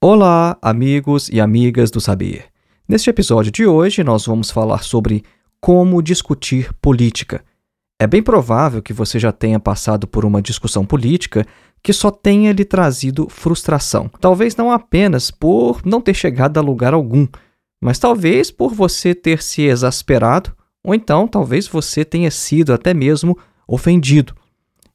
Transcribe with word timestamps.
Olá, 0.00 0.56
amigos 0.62 1.28
e 1.28 1.40
amigas 1.40 1.90
do 1.90 2.00
saber. 2.00 2.44
Neste 2.88 3.10
episódio 3.10 3.50
de 3.50 3.66
hoje, 3.66 4.04
nós 4.04 4.24
vamos 4.26 4.48
falar 4.48 4.84
sobre 4.84 5.24
como 5.60 6.00
discutir 6.00 6.72
política. 6.74 7.44
É 7.98 8.06
bem 8.06 8.22
provável 8.22 8.80
que 8.80 8.92
você 8.92 9.18
já 9.18 9.32
tenha 9.32 9.58
passado 9.58 10.06
por 10.06 10.24
uma 10.24 10.40
discussão 10.40 10.86
política 10.86 11.44
que 11.82 11.92
só 11.92 12.12
tenha 12.12 12.52
lhe 12.52 12.64
trazido 12.64 13.28
frustração. 13.28 14.08
Talvez 14.20 14.54
não 14.54 14.70
apenas 14.70 15.32
por 15.32 15.84
não 15.84 16.00
ter 16.00 16.14
chegado 16.14 16.58
a 16.58 16.62
lugar 16.62 16.94
algum, 16.94 17.26
mas 17.82 17.98
talvez 17.98 18.52
por 18.52 18.72
você 18.72 19.16
ter 19.16 19.42
se 19.42 19.62
exasperado, 19.62 20.54
ou 20.84 20.94
então 20.94 21.26
talvez 21.26 21.66
você 21.66 22.04
tenha 22.04 22.30
sido 22.30 22.72
até 22.72 22.94
mesmo 22.94 23.36
ofendido. 23.66 24.32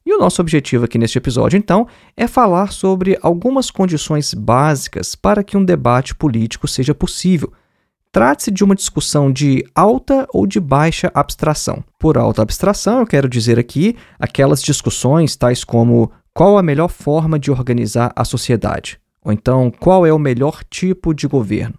E 0.06 0.12
o 0.12 0.18
nosso 0.18 0.42
objetivo 0.42 0.84
aqui 0.84 0.98
neste 0.98 1.16
episódio, 1.16 1.56
então, 1.56 1.88
é 2.14 2.26
falar 2.26 2.72
sobre 2.72 3.18
algumas 3.22 3.70
condições 3.70 4.34
básicas 4.34 5.14
para 5.14 5.42
que 5.42 5.56
um 5.56 5.64
debate 5.64 6.14
político 6.14 6.68
seja 6.68 6.94
possível. 6.94 7.50
Trate-se 8.12 8.50
de 8.50 8.62
uma 8.62 8.74
discussão 8.74 9.32
de 9.32 9.64
alta 9.74 10.26
ou 10.32 10.46
de 10.46 10.60
baixa 10.60 11.10
abstração. 11.14 11.82
Por 11.98 12.18
alta 12.18 12.42
abstração, 12.42 13.00
eu 13.00 13.06
quero 13.06 13.28
dizer 13.28 13.58
aqui 13.58 13.96
aquelas 14.18 14.62
discussões 14.62 15.36
tais 15.36 15.64
como 15.64 16.12
qual 16.34 16.58
a 16.58 16.62
melhor 16.62 16.90
forma 16.90 17.38
de 17.38 17.50
organizar 17.50 18.12
a 18.14 18.24
sociedade, 18.24 19.00
ou 19.24 19.32
então 19.32 19.70
qual 19.70 20.04
é 20.04 20.12
o 20.12 20.18
melhor 20.18 20.62
tipo 20.68 21.14
de 21.14 21.26
governo. 21.26 21.78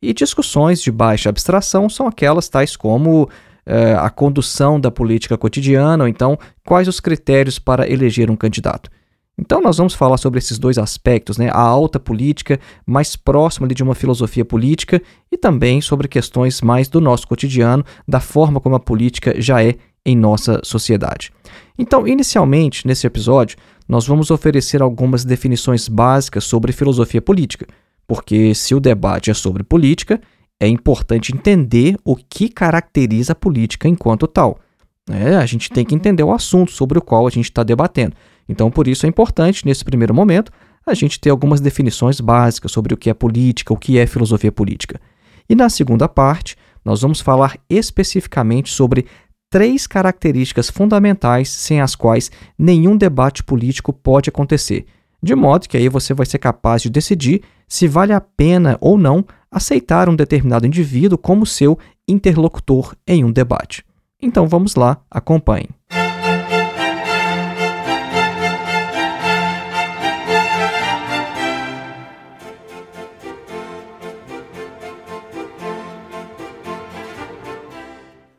E 0.00 0.12
discussões 0.12 0.82
de 0.82 0.92
baixa 0.92 1.30
abstração 1.30 1.88
são 1.88 2.06
aquelas 2.06 2.48
tais 2.48 2.76
como 2.76 3.30
uh, 3.66 3.98
a 4.00 4.10
condução 4.10 4.80
da 4.80 4.90
política 4.90 5.36
cotidiana, 5.36 6.04
ou 6.04 6.08
então 6.08 6.38
quais 6.66 6.88
os 6.88 7.00
critérios 7.00 7.58
para 7.58 7.90
eleger 7.90 8.30
um 8.30 8.36
candidato. 8.36 8.90
Então, 9.38 9.62
nós 9.62 9.78
vamos 9.78 9.94
falar 9.94 10.18
sobre 10.18 10.38
esses 10.38 10.58
dois 10.58 10.76
aspectos, 10.76 11.38
né? 11.38 11.48
a 11.50 11.58
alta 11.58 11.98
política, 11.98 12.60
mais 12.86 13.16
próxima 13.16 13.66
de 13.66 13.82
uma 13.82 13.94
filosofia 13.94 14.44
política, 14.44 15.00
e 15.30 15.38
também 15.38 15.80
sobre 15.80 16.06
questões 16.06 16.60
mais 16.60 16.88
do 16.88 17.00
nosso 17.00 17.26
cotidiano, 17.26 17.84
da 18.06 18.20
forma 18.20 18.60
como 18.60 18.76
a 18.76 18.80
política 18.80 19.34
já 19.40 19.64
é 19.64 19.74
em 20.04 20.14
nossa 20.16 20.60
sociedade. 20.62 21.32
Então, 21.78 22.06
inicialmente, 22.06 22.86
nesse 22.86 23.06
episódio, 23.06 23.56
nós 23.88 24.06
vamos 24.06 24.30
oferecer 24.30 24.82
algumas 24.82 25.24
definições 25.24 25.88
básicas 25.88 26.44
sobre 26.44 26.72
filosofia 26.72 27.22
política, 27.22 27.66
porque 28.06 28.54
se 28.54 28.74
o 28.74 28.80
debate 28.80 29.30
é 29.30 29.34
sobre 29.34 29.62
política, 29.62 30.20
é 30.62 30.68
importante 30.68 31.34
entender 31.34 31.96
o 32.04 32.14
que 32.14 32.48
caracteriza 32.48 33.32
a 33.32 33.34
política 33.34 33.88
enquanto 33.88 34.28
tal. 34.28 34.60
É, 35.10 35.34
a 35.34 35.44
gente 35.44 35.68
tem 35.68 35.84
que 35.84 35.92
entender 35.92 36.22
o 36.22 36.32
assunto 36.32 36.70
sobre 36.70 36.96
o 36.96 37.02
qual 37.02 37.26
a 37.26 37.30
gente 37.30 37.46
está 37.46 37.64
debatendo. 37.64 38.14
Então, 38.48 38.70
por 38.70 38.86
isso 38.86 39.04
é 39.04 39.08
importante, 39.08 39.66
nesse 39.66 39.84
primeiro 39.84 40.14
momento, 40.14 40.52
a 40.86 40.94
gente 40.94 41.18
ter 41.18 41.30
algumas 41.30 41.60
definições 41.60 42.20
básicas 42.20 42.70
sobre 42.70 42.94
o 42.94 42.96
que 42.96 43.10
é 43.10 43.14
política, 43.14 43.74
o 43.74 43.76
que 43.76 43.98
é 43.98 44.06
filosofia 44.06 44.52
política. 44.52 45.00
E 45.48 45.56
na 45.56 45.68
segunda 45.68 46.08
parte, 46.08 46.56
nós 46.84 47.02
vamos 47.02 47.20
falar 47.20 47.58
especificamente 47.68 48.70
sobre 48.70 49.06
três 49.50 49.88
características 49.88 50.70
fundamentais 50.70 51.48
sem 51.48 51.80
as 51.80 51.96
quais 51.96 52.30
nenhum 52.56 52.96
debate 52.96 53.42
político 53.42 53.92
pode 53.92 54.30
acontecer, 54.30 54.86
de 55.20 55.34
modo 55.34 55.68
que 55.68 55.76
aí 55.76 55.88
você 55.88 56.14
vai 56.14 56.24
ser 56.24 56.38
capaz 56.38 56.82
de 56.82 56.88
decidir 56.88 57.42
se 57.66 57.88
vale 57.88 58.12
a 58.12 58.20
pena 58.20 58.78
ou 58.80 58.96
não 58.96 59.24
aceitar 59.52 60.08
um 60.08 60.16
determinado 60.16 60.66
indivíduo 60.66 61.18
como 61.18 61.44
seu 61.44 61.78
interlocutor 62.08 62.96
em 63.06 63.22
um 63.22 63.30
debate. 63.30 63.84
Então 64.20 64.48
vamos 64.48 64.74
lá, 64.74 64.98
acompanhe. 65.10 65.68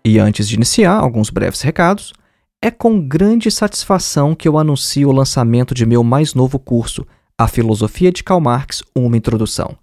E 0.06 0.20
antes 0.20 0.50
de 0.50 0.56
iniciar, 0.56 0.96
alguns 0.96 1.30
breves 1.30 1.62
recados. 1.62 2.14
É 2.62 2.72
com 2.72 3.00
grande 3.00 3.50
satisfação 3.52 4.36
que 4.36 4.48
eu 4.48 4.58
anuncio 4.58 5.10
o 5.10 5.12
lançamento 5.12 5.74
de 5.74 5.86
meu 5.86 6.04
mais 6.04 6.34
novo 6.34 6.58
curso, 6.58 7.06
A 7.38 7.48
Filosofia 7.48 8.12
de 8.12 8.24
Karl 8.24 8.40
Marx, 8.40 8.84
uma 8.96 9.18
introdução. 9.18 9.78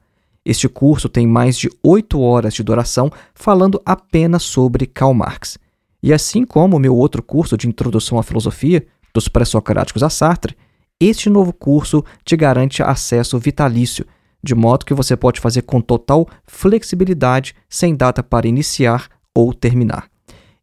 Este 0.44 0.68
curso 0.68 1.08
tem 1.08 1.26
mais 1.26 1.58
de 1.58 1.68
oito 1.82 2.20
horas 2.20 2.54
de 2.54 2.62
duração 2.62 3.10
falando 3.34 3.80
apenas 3.84 4.42
sobre 4.42 4.86
Karl 4.86 5.12
Marx. 5.12 5.58
E 6.02 6.12
assim 6.12 6.44
como 6.44 6.76
o 6.76 6.80
meu 6.80 6.96
outro 6.96 7.22
curso 7.22 7.56
de 7.56 7.68
Introdução 7.68 8.18
à 8.18 8.22
Filosofia, 8.22 8.86
dos 9.12 9.28
pré-socráticos 9.28 10.02
a 10.02 10.08
Sartre, 10.08 10.56
este 10.98 11.28
novo 11.28 11.52
curso 11.52 12.04
te 12.24 12.36
garante 12.36 12.82
acesso 12.82 13.38
vitalício, 13.38 14.06
de 14.42 14.54
modo 14.54 14.86
que 14.86 14.94
você 14.94 15.16
pode 15.16 15.40
fazer 15.40 15.62
com 15.62 15.80
total 15.80 16.26
flexibilidade, 16.46 17.54
sem 17.68 17.94
data 17.94 18.22
para 18.22 18.48
iniciar 18.48 19.08
ou 19.34 19.52
terminar. 19.52 20.08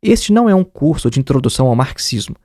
Este 0.01 0.31
não 0.31 0.49
é 0.49 0.55
um 0.55 0.63
curso 0.63 1.09
de 1.09 1.19
introdução 1.19 1.67
ao 1.67 1.75
marxismo. 1.75 2.35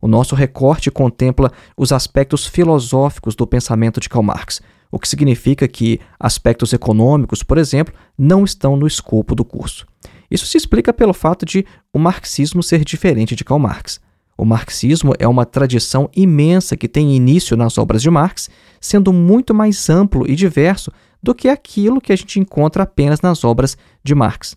O 0.00 0.06
nosso 0.06 0.34
recorte 0.34 0.90
contempla 0.90 1.52
os 1.76 1.92
aspectos 1.92 2.46
filosóficos 2.46 3.34
do 3.34 3.46
pensamento 3.46 3.98
de 3.98 4.08
Karl 4.08 4.22
Marx, 4.22 4.62
o 4.90 4.98
que 4.98 5.08
significa 5.08 5.68
que 5.68 6.00
aspectos 6.18 6.72
econômicos, 6.72 7.42
por 7.42 7.58
exemplo, 7.58 7.94
não 8.16 8.44
estão 8.44 8.76
no 8.76 8.86
escopo 8.86 9.34
do 9.34 9.44
curso. 9.44 9.86
Isso 10.30 10.46
se 10.46 10.56
explica 10.56 10.92
pelo 10.92 11.14
fato 11.14 11.44
de 11.46 11.64
o 11.92 11.98
marxismo 11.98 12.62
ser 12.62 12.84
diferente 12.84 13.34
de 13.34 13.44
Karl 13.44 13.60
Marx. 13.60 14.00
O 14.36 14.44
marxismo 14.44 15.14
é 15.18 15.26
uma 15.26 15.44
tradição 15.44 16.08
imensa 16.14 16.76
que 16.76 16.88
tem 16.88 17.16
início 17.16 17.56
nas 17.56 17.76
obras 17.76 18.00
de 18.00 18.10
Marx, 18.10 18.48
sendo 18.80 19.12
muito 19.12 19.52
mais 19.52 19.90
amplo 19.90 20.30
e 20.30 20.36
diverso 20.36 20.92
do 21.20 21.34
que 21.34 21.48
aquilo 21.48 22.00
que 22.00 22.12
a 22.12 22.16
gente 22.16 22.38
encontra 22.38 22.84
apenas 22.84 23.20
nas 23.20 23.42
obras 23.42 23.76
de 24.04 24.14
Marx. 24.14 24.56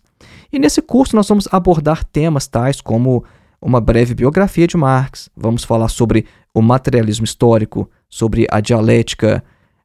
E 0.52 0.58
nesse 0.58 0.80
curso 0.80 1.16
nós 1.16 1.28
vamos 1.28 1.48
abordar 1.50 2.04
temas 2.04 2.46
tais 2.46 2.80
como 2.80 3.24
uma 3.60 3.80
breve 3.80 4.14
biografia 4.14 4.66
de 4.66 4.76
Marx, 4.76 5.28
vamos 5.36 5.64
falar 5.64 5.88
sobre 5.88 6.26
o 6.54 6.60
materialismo 6.60 7.24
histórico, 7.24 7.90
sobre 8.08 8.46
a 8.50 8.60
dialética, 8.60 9.42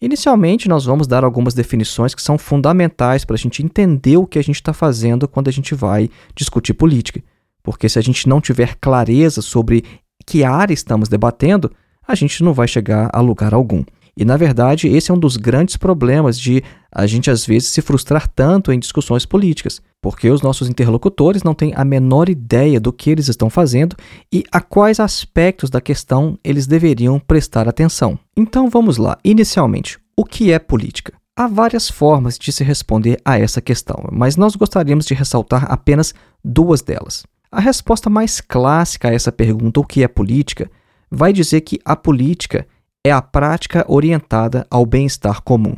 Inicialmente, 0.02 0.68
nós 0.68 0.84
vamos 0.84 1.08
dar 1.08 1.24
algumas 1.24 1.54
definições 1.54 2.14
que 2.14 2.22
são 2.22 2.38
fundamentais 2.38 3.24
para 3.24 3.38
a 3.38 3.40
gente 3.40 3.64
entender 3.64 4.18
o 4.18 4.28
que 4.28 4.38
a 4.38 4.44
gente 4.44 4.56
está 4.56 4.74
fazendo 4.74 5.26
quando 5.26 5.48
a 5.48 5.54
gente 5.54 5.74
vai 5.74 6.10
discutir 6.36 6.74
política. 6.74 7.24
Porque 7.64 7.88
se 7.88 7.98
a 7.98 8.02
gente 8.02 8.28
não 8.28 8.42
tiver 8.42 8.76
clareza 8.76 9.42
sobre 9.42 9.86
que 10.26 10.44
área 10.44 10.74
estamos 10.74 11.08
debatendo, 11.08 11.72
a 12.06 12.14
gente 12.14 12.44
não 12.44 12.54
vai 12.54 12.68
chegar 12.68 13.10
a 13.14 13.22
lugar 13.22 13.54
algum. 13.54 13.86
E 14.20 14.26
na 14.26 14.36
verdade, 14.36 14.90
esse 14.90 15.10
é 15.10 15.14
um 15.14 15.18
dos 15.18 15.38
grandes 15.38 15.78
problemas 15.78 16.38
de 16.38 16.62
a 16.92 17.08
gente 17.08 17.32
às 17.32 17.46
vezes 17.46 17.70
se 17.70 17.82
frustrar 17.82 18.28
tanto 18.28 18.70
em 18.70 18.78
discussões 18.78 19.26
políticas, 19.26 19.82
porque 20.02 20.30
os 20.30 20.42
nossos 20.42 20.68
interlocutores 20.68 21.42
não 21.42 21.54
têm 21.54 21.72
a 21.74 21.86
menor 21.86 22.28
ideia 22.28 22.82
do 22.82 22.92
que 22.92 23.10
eles 23.10 23.30
estão 23.30 23.50
fazendo 23.50 23.96
e 24.30 24.44
a 24.52 24.60
quais 24.60 25.00
aspectos 25.00 25.70
da 25.70 25.80
questão 25.80 26.38
eles 26.44 26.68
deveriam 26.68 27.18
prestar 27.18 27.70
atenção. 27.70 28.20
Então 28.36 28.70
vamos 28.70 28.98
lá. 28.98 29.18
Inicialmente, 29.24 29.98
o 30.18 30.26
que 30.26 30.52
é 30.52 30.60
política? 30.60 31.14
Há 31.34 31.48
várias 31.48 31.90
formas 31.90 32.38
de 32.38 32.52
se 32.52 32.62
responder 32.62 33.22
a 33.24 33.40
essa 33.40 33.62
questão, 33.62 34.04
mas 34.12 34.36
nós 34.36 34.54
gostaríamos 34.54 35.06
de 35.06 35.14
ressaltar 35.14 35.72
apenas 35.72 36.14
duas 36.44 36.82
delas. 36.82 37.24
A 37.50 37.62
resposta 37.62 38.10
mais 38.10 38.42
clássica 38.42 39.08
a 39.08 39.14
essa 39.14 39.32
pergunta, 39.32 39.80
o 39.80 39.86
que 39.86 40.04
é 40.04 40.10
política, 40.10 40.70
vai 41.10 41.32
dizer 41.32 41.62
que 41.62 41.80
a 41.86 41.96
política 41.96 42.68
é 43.10 43.12
a 43.12 43.22
prática 43.22 43.84
orientada 43.88 44.68
ao 44.70 44.86
bem-estar 44.86 45.42
comum. 45.42 45.76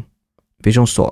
Vejam 0.64 0.86
só, 0.86 1.12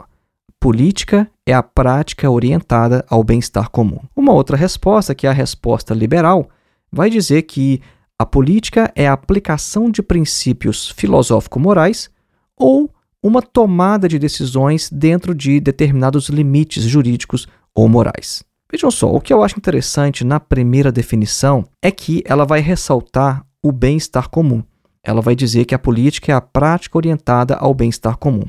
política 0.59 1.29
é 1.45 1.53
a 1.53 1.63
prática 1.63 2.29
orientada 2.29 3.05
ao 3.09 3.23
bem-estar 3.23 3.69
comum. 3.69 3.99
Uma 4.15 4.33
outra 4.33 4.57
resposta, 4.57 5.15
que 5.15 5.25
é 5.25 5.29
a 5.29 5.33
resposta 5.33 5.93
liberal, 5.93 6.49
vai 6.91 7.09
dizer 7.09 7.43
que 7.43 7.81
a 8.17 8.25
política 8.25 8.91
é 8.95 9.07
a 9.07 9.13
aplicação 9.13 9.89
de 9.89 10.03
princípios 10.03 10.89
filosófico-morais 10.89 12.09
ou 12.57 12.93
uma 13.23 13.41
tomada 13.41 14.07
de 14.07 14.19
decisões 14.19 14.89
dentro 14.91 15.33
de 15.33 15.59
determinados 15.59 16.27
limites 16.27 16.83
jurídicos 16.83 17.47
ou 17.73 17.87
morais. 17.87 18.43
Vejam 18.69 18.91
só, 18.91 19.11
o 19.11 19.21
que 19.21 19.33
eu 19.33 19.41
acho 19.41 19.57
interessante 19.57 20.23
na 20.25 20.39
primeira 20.39 20.91
definição 20.91 21.65
é 21.81 21.89
que 21.89 22.21
ela 22.25 22.45
vai 22.45 22.59
ressaltar 22.59 23.45
o 23.63 23.71
bem-estar 23.71 24.29
comum. 24.29 24.61
Ela 25.09 25.21
vai 25.21 25.35
dizer 25.35 25.65
que 25.65 25.73
a 25.73 25.79
política 25.79 26.31
é 26.31 26.35
a 26.35 26.39
prática 26.39 26.95
orientada 26.95 27.55
ao 27.55 27.73
bem-estar 27.73 28.15
comum. 28.15 28.43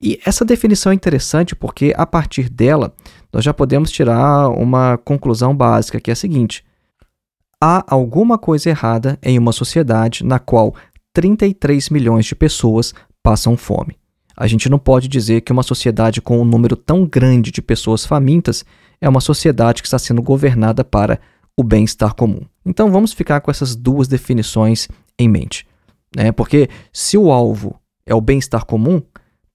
E 0.00 0.18
essa 0.24 0.42
definição 0.42 0.90
é 0.90 0.94
interessante 0.94 1.54
porque, 1.54 1.92
a 1.94 2.06
partir 2.06 2.48
dela, 2.48 2.94
nós 3.30 3.44
já 3.44 3.52
podemos 3.52 3.90
tirar 3.90 4.48
uma 4.48 4.96
conclusão 4.96 5.54
básica, 5.54 6.00
que 6.00 6.10
é 6.10 6.14
a 6.14 6.16
seguinte: 6.16 6.64
há 7.60 7.84
alguma 7.86 8.38
coisa 8.38 8.70
errada 8.70 9.18
em 9.22 9.38
uma 9.38 9.52
sociedade 9.52 10.24
na 10.24 10.38
qual 10.38 10.74
33 11.12 11.90
milhões 11.90 12.24
de 12.24 12.34
pessoas 12.34 12.94
passam 13.22 13.54
fome. 13.54 13.94
A 14.34 14.46
gente 14.46 14.70
não 14.70 14.78
pode 14.78 15.08
dizer 15.08 15.42
que 15.42 15.52
uma 15.52 15.62
sociedade 15.62 16.22
com 16.22 16.40
um 16.40 16.44
número 16.44 16.74
tão 16.74 17.04
grande 17.04 17.50
de 17.50 17.60
pessoas 17.60 18.06
famintas 18.06 18.64
é 18.98 19.06
uma 19.06 19.20
sociedade 19.20 19.82
que 19.82 19.88
está 19.88 19.98
sendo 19.98 20.22
governada 20.22 20.82
para 20.82 21.20
o 21.54 21.62
bem-estar 21.62 22.14
comum. 22.14 22.40
Então 22.64 22.90
vamos 22.90 23.12
ficar 23.12 23.42
com 23.42 23.50
essas 23.50 23.76
duas 23.76 24.08
definições 24.08 24.88
em 25.18 25.28
mente. 25.28 25.66
Né? 26.16 26.32
Porque 26.32 26.68
se 26.92 27.16
o 27.16 27.30
alvo 27.30 27.78
é 28.06 28.14
o 28.14 28.20
bem-estar 28.20 28.64
comum, 28.64 29.02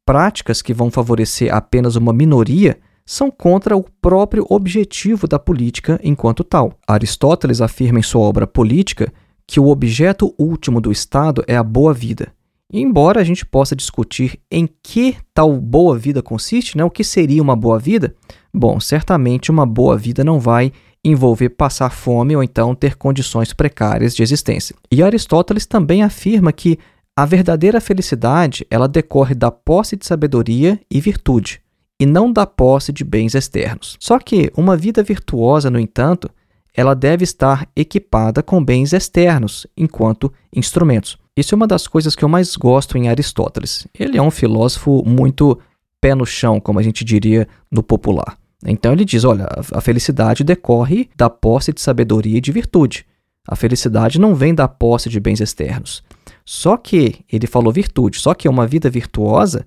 práticas 0.05 0.61
que 0.61 0.73
vão 0.73 0.89
favorecer 0.89 1.53
apenas 1.53 1.95
uma 1.95 2.13
minoria 2.13 2.79
são 3.05 3.31
contra 3.31 3.75
o 3.75 3.85
próprio 4.01 4.45
objetivo 4.49 5.27
da 5.27 5.39
política 5.39 5.99
enquanto 6.03 6.43
tal. 6.43 6.73
Aristóteles 6.85 7.61
afirma 7.61 7.99
em 7.99 8.03
sua 8.03 8.21
obra 8.21 8.45
Política 8.45 9.11
que 9.47 9.61
o 9.61 9.67
objeto 9.67 10.35
último 10.37 10.81
do 10.81 10.91
Estado 10.91 11.41
é 11.47 11.55
a 11.55 11.63
boa 11.63 11.93
vida. 11.93 12.33
Embora 12.71 13.21
a 13.21 13.23
gente 13.23 13.45
possa 13.45 13.73
discutir 13.73 14.37
em 14.51 14.67
que 14.83 15.15
tal 15.33 15.53
boa 15.53 15.97
vida 15.97 16.21
consiste, 16.21 16.77
né, 16.77 16.83
o 16.83 16.91
que 16.91 17.01
seria 17.01 17.41
uma 17.41 17.55
boa 17.55 17.79
vida, 17.79 18.13
bom, 18.53 18.77
certamente 18.77 19.49
uma 19.49 19.65
boa 19.65 19.97
vida 19.97 20.21
não 20.21 20.37
vai 20.37 20.73
envolver 21.09 21.49
passar 21.49 21.89
fome 21.89 22.35
ou 22.35 22.43
então 22.43 22.75
ter 22.75 22.95
condições 22.95 23.53
precárias 23.53 24.15
de 24.15 24.23
existência. 24.23 24.75
E 24.91 25.01
Aristóteles 25.01 25.65
também 25.65 26.03
afirma 26.03 26.51
que 26.51 26.77
a 27.15 27.25
verdadeira 27.25 27.81
felicidade 27.81 28.65
ela 28.69 28.87
decorre 28.87 29.33
da 29.33 29.49
posse 29.49 29.95
de 29.95 30.05
sabedoria 30.05 30.79
e 30.89 31.01
virtude, 31.01 31.61
e 31.99 32.05
não 32.05 32.31
da 32.31 32.45
posse 32.45 32.93
de 32.93 33.03
bens 33.03 33.33
externos. 33.33 33.97
Só 33.99 34.19
que 34.19 34.51
uma 34.55 34.77
vida 34.77 35.01
virtuosa, 35.01 35.69
no 35.71 35.79
entanto, 35.79 36.29
ela 36.75 36.93
deve 36.93 37.23
estar 37.23 37.67
equipada 37.75 38.43
com 38.43 38.63
bens 38.63 38.93
externos, 38.93 39.65
enquanto 39.75 40.31
instrumentos. 40.55 41.17
Isso 41.35 41.55
é 41.55 41.57
uma 41.57 41.67
das 41.67 41.87
coisas 41.87 42.15
que 42.15 42.23
eu 42.23 42.29
mais 42.29 42.55
gosto 42.55 42.97
em 42.97 43.09
Aristóteles. 43.09 43.87
Ele 43.97 44.17
é 44.17 44.21
um 44.21 44.29
filósofo 44.29 45.03
muito 45.03 45.59
pé 45.99 46.13
no 46.13 46.25
chão, 46.25 46.59
como 46.59 46.77
a 46.79 46.83
gente 46.83 47.03
diria 47.03 47.47
no 47.71 47.81
popular. 47.81 48.37
Então 48.65 48.93
ele 48.93 49.05
diz: 49.05 49.23
olha, 49.23 49.47
a 49.73 49.81
felicidade 49.81 50.43
decorre 50.43 51.09
da 51.15 51.29
posse 51.29 51.71
de 51.71 51.81
sabedoria 51.81 52.37
e 52.37 52.41
de 52.41 52.51
virtude. 52.51 53.05
A 53.47 53.55
felicidade 53.55 54.19
não 54.19 54.35
vem 54.35 54.53
da 54.53 54.67
posse 54.67 55.09
de 55.09 55.19
bens 55.19 55.39
externos. 55.39 56.03
Só 56.43 56.75
que, 56.75 57.25
ele 57.31 57.47
falou 57.47 57.71
virtude, 57.71 58.19
só 58.19 58.33
que 58.33 58.49
uma 58.49 58.67
vida 58.67 58.89
virtuosa, 58.89 59.65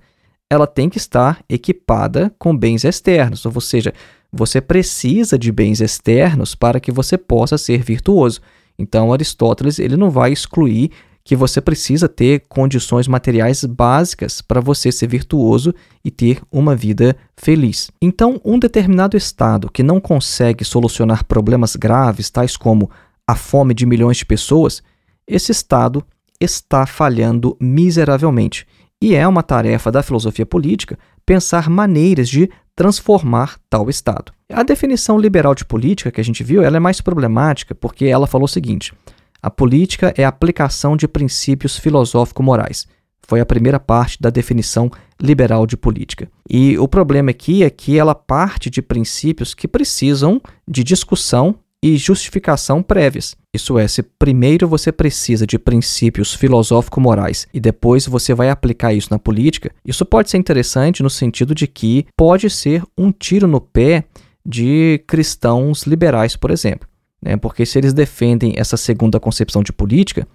ela 0.50 0.66
tem 0.66 0.88
que 0.88 0.98
estar 0.98 1.42
equipada 1.48 2.34
com 2.38 2.56
bens 2.56 2.84
externos, 2.84 3.46
ou 3.46 3.60
seja, 3.60 3.94
você 4.32 4.60
precisa 4.60 5.38
de 5.38 5.50
bens 5.50 5.80
externos 5.80 6.54
para 6.54 6.80
que 6.80 6.92
você 6.92 7.16
possa 7.16 7.56
ser 7.56 7.82
virtuoso. 7.82 8.40
Então, 8.78 9.12
Aristóteles 9.12 9.78
ele 9.78 9.96
não 9.96 10.10
vai 10.10 10.32
excluir 10.32 10.90
que 11.30 11.36
você 11.36 11.60
precisa 11.60 12.08
ter 12.08 12.42
condições 12.48 13.06
materiais 13.06 13.64
básicas 13.64 14.42
para 14.42 14.60
você 14.60 14.90
ser 14.90 15.06
virtuoso 15.06 15.72
e 16.04 16.10
ter 16.10 16.42
uma 16.50 16.74
vida 16.74 17.16
feliz. 17.36 17.88
Então, 18.02 18.40
um 18.44 18.58
determinado 18.58 19.16
estado 19.16 19.70
que 19.70 19.80
não 19.80 20.00
consegue 20.00 20.64
solucionar 20.64 21.24
problemas 21.24 21.76
graves, 21.76 22.30
tais 22.30 22.56
como 22.56 22.90
a 23.24 23.36
fome 23.36 23.74
de 23.74 23.86
milhões 23.86 24.16
de 24.16 24.26
pessoas, 24.26 24.82
esse 25.24 25.52
estado 25.52 26.04
está 26.40 26.84
falhando 26.84 27.56
miseravelmente. 27.60 28.66
E 29.00 29.14
é 29.14 29.24
uma 29.28 29.44
tarefa 29.44 29.92
da 29.92 30.02
filosofia 30.02 30.44
política 30.44 30.98
pensar 31.24 31.70
maneiras 31.70 32.28
de 32.28 32.50
transformar 32.74 33.56
tal 33.70 33.88
estado. 33.88 34.32
A 34.52 34.64
definição 34.64 35.16
liberal 35.16 35.54
de 35.54 35.64
política 35.64 36.10
que 36.10 36.20
a 36.20 36.24
gente 36.24 36.42
viu, 36.42 36.60
ela 36.60 36.78
é 36.78 36.80
mais 36.80 37.00
problemática 37.00 37.72
porque 37.72 38.06
ela 38.06 38.26
falou 38.26 38.46
o 38.46 38.48
seguinte: 38.48 38.92
a 39.42 39.50
política 39.50 40.12
é 40.16 40.24
a 40.24 40.28
aplicação 40.28 40.96
de 40.96 41.08
princípios 41.08 41.78
filosófico-morais. 41.78 42.86
Foi 43.26 43.40
a 43.40 43.46
primeira 43.46 43.78
parte 43.78 44.20
da 44.20 44.28
definição 44.28 44.90
liberal 45.20 45.66
de 45.66 45.76
política. 45.76 46.28
E 46.48 46.76
o 46.78 46.88
problema 46.88 47.30
aqui 47.30 47.62
é 47.62 47.70
que 47.70 47.98
ela 47.98 48.14
parte 48.14 48.68
de 48.68 48.82
princípios 48.82 49.54
que 49.54 49.68
precisam 49.68 50.40
de 50.66 50.82
discussão 50.82 51.54
e 51.82 51.96
justificação 51.96 52.82
prévias. 52.82 53.34
Isso 53.54 53.78
é, 53.78 53.88
se 53.88 54.02
primeiro 54.02 54.68
você 54.68 54.92
precisa 54.92 55.46
de 55.46 55.58
princípios 55.58 56.34
filosófico-morais 56.34 57.48
e 57.54 57.60
depois 57.60 58.06
você 58.06 58.34
vai 58.34 58.50
aplicar 58.50 58.92
isso 58.92 59.08
na 59.10 59.18
política, 59.18 59.72
isso 59.84 60.04
pode 60.04 60.30
ser 60.30 60.36
interessante 60.36 61.02
no 61.02 61.10
sentido 61.10 61.54
de 61.54 61.66
que 61.66 62.06
pode 62.16 62.50
ser 62.50 62.82
um 62.96 63.10
tiro 63.10 63.46
no 63.46 63.60
pé 63.60 64.04
de 64.44 65.02
cristãos 65.06 65.84
liberais, 65.84 66.36
por 66.36 66.50
exemplo. 66.50 66.89
Né? 67.20 67.36
Porque 67.36 67.66
se 67.66 67.78
eles 67.78 67.92
defendem 67.92 68.54
essa 68.56 68.76
segunda 68.76 69.20
concepção 69.20 69.62
de 69.62 69.72
política, 69.72 70.26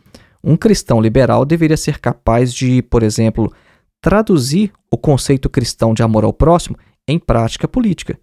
um 0.44 0.56
cristão 0.56 1.02
liberal 1.02 1.44
deveria 1.46 1.78
ser 1.78 2.00
capaz 2.00 2.54
de, 2.54 2.82
por 2.84 3.02
exemplo, 3.02 3.52
traduzir 4.00 4.72
o 4.92 4.98
conceito 4.98 5.50
cristão 5.50 5.94
de 5.94 6.04
amor 6.04 6.24
ao 6.24 6.32
próximo 6.32 6.78
em 7.08 7.18
prática 7.18 7.68
política, 7.68 8.18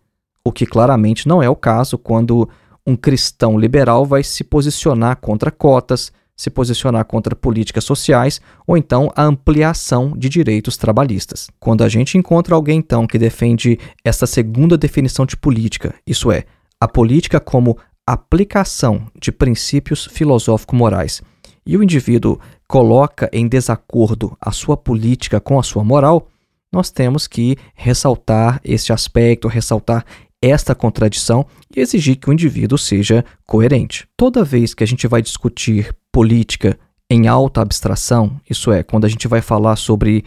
o 0.44 0.52
que 0.52 0.64
claramente 0.64 1.26
não 1.26 1.42
é 1.42 1.48
o 1.48 1.56
caso 1.56 1.98
quando 1.98 2.48
um 2.86 2.96
cristão 2.96 3.58
liberal 3.58 4.04
vai 4.04 4.22
se 4.22 4.44
posicionar 4.44 5.16
contra 5.16 5.50
cotas, 5.50 6.12
se 6.36 6.50
posicionar 6.50 7.04
contra 7.04 7.36
políticas 7.36 7.84
sociais 7.84 8.40
ou 8.66 8.76
então 8.76 9.12
a 9.14 9.22
ampliação 9.22 10.12
de 10.16 10.28
direitos 10.28 10.76
trabalhistas. 10.76 11.48
Quando 11.60 11.84
a 11.84 11.88
gente 11.88 12.18
encontra 12.18 12.54
alguém 12.54 12.78
então 12.78 13.06
que 13.06 13.18
defende 13.18 13.78
essa 14.04 14.26
segunda 14.26 14.76
definição 14.76 15.26
de 15.26 15.36
política, 15.36 15.94
isso 16.06 16.32
é, 16.32 16.44
a 16.80 16.88
política 16.88 17.38
como 17.38 17.78
aplicação 18.06 19.06
de 19.20 19.30
princípios 19.30 20.06
filosófico-morais, 20.06 21.22
e 21.64 21.76
o 21.76 21.82
indivíduo 21.82 22.38
coloca 22.66 23.28
em 23.32 23.46
desacordo 23.46 24.36
a 24.40 24.50
sua 24.50 24.76
política 24.76 25.40
com 25.40 25.58
a 25.58 25.62
sua 25.62 25.84
moral, 25.84 26.28
nós 26.72 26.90
temos 26.90 27.26
que 27.26 27.56
ressaltar 27.74 28.60
este 28.64 28.92
aspecto, 28.92 29.46
ressaltar 29.46 30.04
esta 30.40 30.74
contradição 30.74 31.46
e 31.74 31.80
exigir 31.80 32.16
que 32.16 32.28
o 32.28 32.32
indivíduo 32.32 32.76
seja 32.76 33.24
coerente. 33.46 34.08
Toda 34.16 34.42
vez 34.42 34.74
que 34.74 34.82
a 34.82 34.86
gente 34.86 35.06
vai 35.06 35.22
discutir 35.22 35.94
política 36.10 36.76
em 37.08 37.28
alta 37.28 37.60
abstração, 37.60 38.40
isso 38.48 38.72
é, 38.72 38.82
quando 38.82 39.04
a 39.04 39.08
gente 39.08 39.28
vai 39.28 39.40
falar 39.40 39.76
sobre 39.76 40.24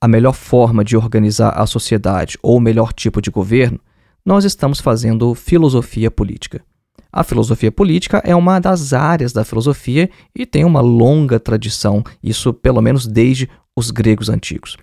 a 0.00 0.08
melhor 0.08 0.32
forma 0.32 0.84
de 0.84 0.96
organizar 0.96 1.50
a 1.50 1.66
sociedade 1.66 2.38
ou 2.42 2.56
o 2.56 2.60
melhor 2.60 2.92
tipo 2.92 3.20
de 3.20 3.30
governo, 3.30 3.80
nós 4.24 4.44
estamos 4.44 4.80
fazendo 4.80 5.34
filosofia 5.34 6.10
política. 6.10 6.62
A 7.12 7.24
filosofia 7.24 7.72
política 7.72 8.22
é 8.24 8.34
uma 8.34 8.58
das 8.58 8.92
áreas 8.92 9.32
da 9.32 9.44
filosofia 9.44 10.10
e 10.34 10.44
tem 10.44 10.64
uma 10.64 10.80
longa 10.80 11.40
tradição, 11.40 12.04
isso 12.22 12.52
pelo 12.52 12.82
menos 12.82 13.06
desde 13.06 13.48
os 13.76 13.90
gregos 13.90 14.28
antigos. 14.28 14.76